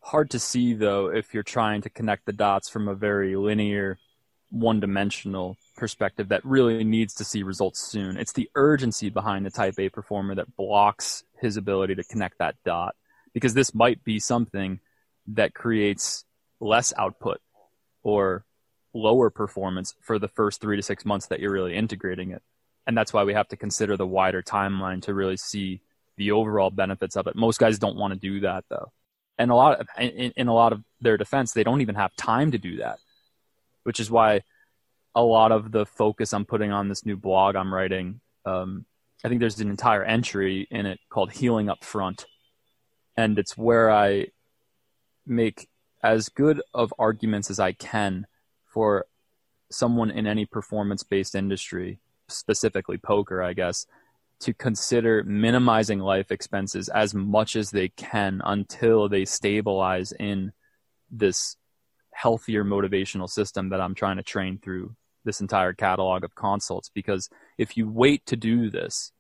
[0.01, 3.99] Hard to see though if you're trying to connect the dots from a very linear,
[4.51, 8.17] one dimensional perspective that really needs to see results soon.
[8.17, 12.57] It's the urgency behind the type A performer that blocks his ability to connect that
[12.65, 12.95] dot
[13.35, 14.81] because this might be something
[15.29, 16.25] that creates
[16.61, 17.41] less output
[18.03, 18.45] or
[18.97, 22.43] lower performance for the first three to six months that you're really integrating it.
[22.87, 25.81] And that's why we have to consider the wider timeline to really see
[26.17, 27.37] the overall benefits of it.
[27.37, 28.93] Most guys don't want to do that though.
[29.39, 32.15] And a lot of, in, in a lot of their defense, they don't even have
[32.17, 32.99] time to do that,
[33.83, 34.43] which is why
[35.15, 38.87] a lot of the focus I'm putting on this new blog I'm writing, um,
[39.25, 42.27] I think there's an entire entry in it called Healing Up Front.
[43.17, 44.29] And it's where I
[45.27, 45.69] make
[46.03, 48.27] as good of arguments as I can
[48.77, 49.07] for
[49.71, 51.99] someone in any performance based industry,
[52.29, 53.87] specifically poker, I guess,
[54.41, 60.53] to consider minimizing life expenses as much as they can until they stabilize in
[61.11, 61.57] this
[62.13, 66.91] healthier motivational system that I'm trying to train through this entire catalog of consults.
[66.95, 69.11] Because if you wait to do this,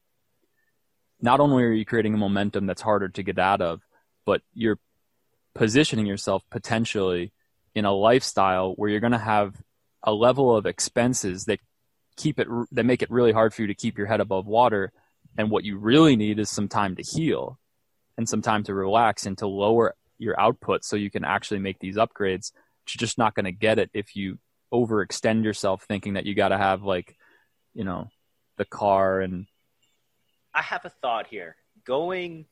[1.18, 3.80] not only are you creating a momentum that's harder to get out of,
[4.26, 4.80] but you're
[5.54, 7.32] positioning yourself potentially
[7.76, 9.54] in a lifestyle where you're going to have
[10.02, 11.60] a level of expenses that
[12.16, 14.90] keep it that make it really hard for you to keep your head above water.
[15.36, 17.58] And what you really need is some time to heal
[18.16, 21.78] and some time to relax and to lower your output so you can actually make
[21.78, 22.50] these upgrades.
[22.88, 24.38] You're just not going to get it if you
[24.72, 27.14] overextend yourself thinking that you got to have like
[27.74, 28.08] you know
[28.56, 29.46] the car and
[30.54, 31.56] i have a thought here.
[31.84, 32.46] Going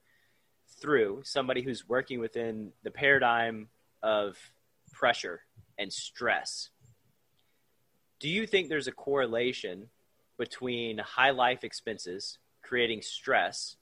[0.80, 3.68] through somebody who's working within the paradigm
[4.02, 4.36] of
[4.94, 5.42] pressure
[5.78, 6.70] and stress.
[8.20, 9.88] Do you think there's a correlation
[10.38, 13.76] between high life expenses creating stress,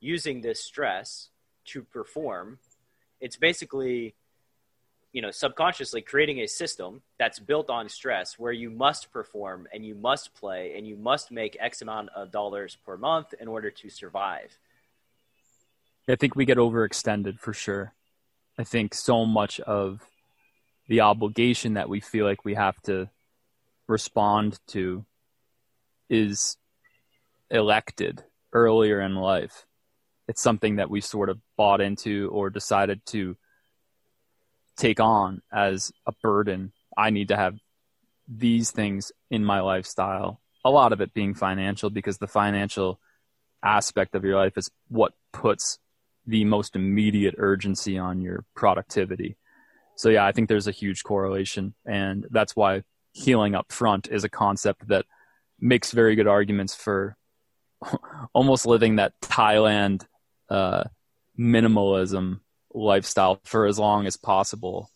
[0.00, 1.30] using this stress
[1.66, 2.58] to perform?
[3.20, 4.14] It's basically,
[5.12, 9.86] you know, subconsciously creating a system that's built on stress where you must perform and
[9.86, 13.70] you must play and you must make X amount of dollars per month in order
[13.70, 14.58] to survive.
[16.08, 17.94] I think we get overextended for sure.
[18.58, 20.06] I think so much of
[20.88, 23.08] the obligation that we feel like we have to
[23.88, 25.04] respond to
[26.08, 26.56] is
[27.50, 28.22] elected
[28.52, 29.66] earlier in life.
[30.28, 33.36] It's something that we sort of bought into or decided to
[34.76, 36.72] take on as a burden.
[36.96, 37.58] I need to have
[38.28, 40.40] these things in my lifestyle.
[40.64, 43.00] A lot of it being financial because the financial
[43.62, 45.78] aspect of your life is what puts
[46.26, 49.36] the most immediate urgency on your productivity.
[49.96, 52.82] So yeah, I think there's a huge correlation, and that's why
[53.12, 55.06] healing up front is a concept that
[55.58, 57.16] makes very good arguments for
[58.34, 60.04] almost living that Thailand
[60.50, 60.84] uh,
[61.38, 62.40] minimalism
[62.74, 64.90] lifestyle for as long as possible,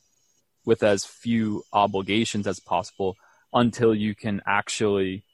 [0.67, 3.17] with as few obligations as possible,
[3.53, 5.25] until you can actually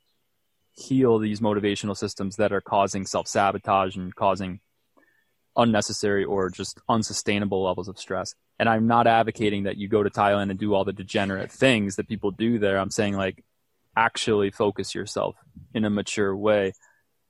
[0.72, 4.60] heal these motivational systems that are causing self sabotage and causing
[5.56, 8.34] unnecessary or just unsustainable levels of stress.
[8.58, 11.96] And I'm not advocating that you go to Thailand and do all the degenerate things
[11.96, 12.78] that people do there.
[12.78, 13.44] I'm saying like
[13.96, 15.36] actually focus yourself
[15.74, 16.72] in a mature way.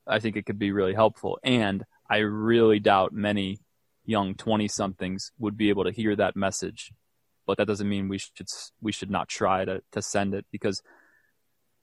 [0.07, 1.39] I think it could be really helpful.
[1.43, 3.61] And I really doubt many
[4.05, 6.93] young 20 somethings would be able to hear that message.
[7.47, 8.49] But that doesn't mean we should
[8.81, 10.83] we should not try to to send it because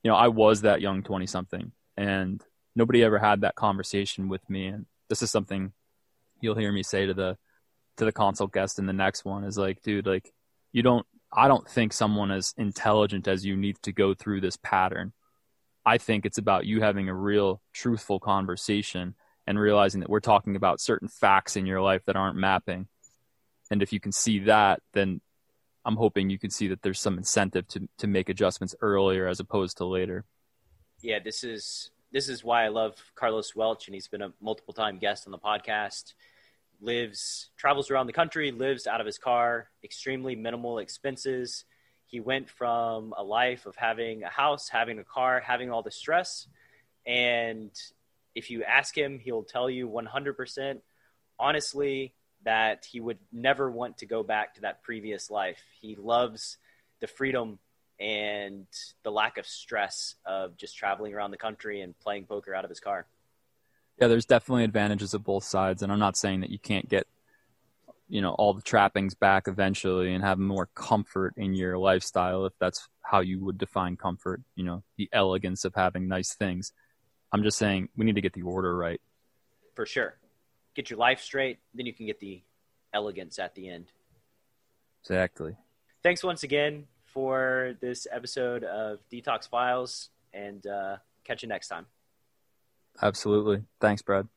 [0.03, 2.41] you know, I was that young 20 something and
[2.75, 5.71] nobody ever had that conversation with me and this is something
[6.43, 7.37] you'll hear me say to the
[7.97, 10.31] to the consult guest in the next one is like, dude, like
[10.71, 14.57] you don't I don't think someone as intelligent as you needs to go through this
[14.57, 15.13] pattern.
[15.85, 19.15] I think it's about you having a real truthful conversation
[19.45, 22.87] and realizing that we're talking about certain facts in your life that aren't mapping.
[23.71, 25.21] And if you can see that, then
[25.85, 29.39] I'm hoping you can see that there's some incentive to to make adjustments earlier as
[29.39, 30.25] opposed to later.
[31.01, 34.73] Yeah, this is this is why I love Carlos Welch, and he's been a multiple
[34.73, 36.13] time guest on the podcast.
[36.83, 41.65] Lives travels around the country, lives out of his car, extremely minimal expenses.
[42.05, 45.91] He went from a life of having a house, having a car, having all the
[45.91, 46.47] stress,
[47.05, 47.71] and
[48.35, 50.81] if you ask him, he'll tell you 100%
[51.39, 52.13] honestly
[52.43, 55.61] that he would never want to go back to that previous life.
[55.79, 56.57] He loves
[56.99, 57.59] the freedom
[57.99, 58.65] and
[59.03, 62.69] the lack of stress of just traveling around the country and playing poker out of
[62.69, 63.05] his car.
[63.99, 67.07] Yeah, there's definitely advantages of both sides, and I'm not saying that you can't get
[68.09, 72.53] you know all the trappings back eventually and have more comfort in your lifestyle if
[72.59, 76.73] that's how you would define comfort you know the elegance of having nice things
[77.33, 79.01] I'm just saying we need to get the order right.
[79.73, 80.15] For sure.
[80.75, 82.43] Get your life straight, then you can get the
[82.93, 83.91] elegance at the end.
[85.01, 85.55] Exactly.
[86.03, 91.87] Thanks once again for this episode of Detox Files, and uh, catch you next time.
[93.01, 93.63] Absolutely.
[93.79, 94.27] Thanks, Brad.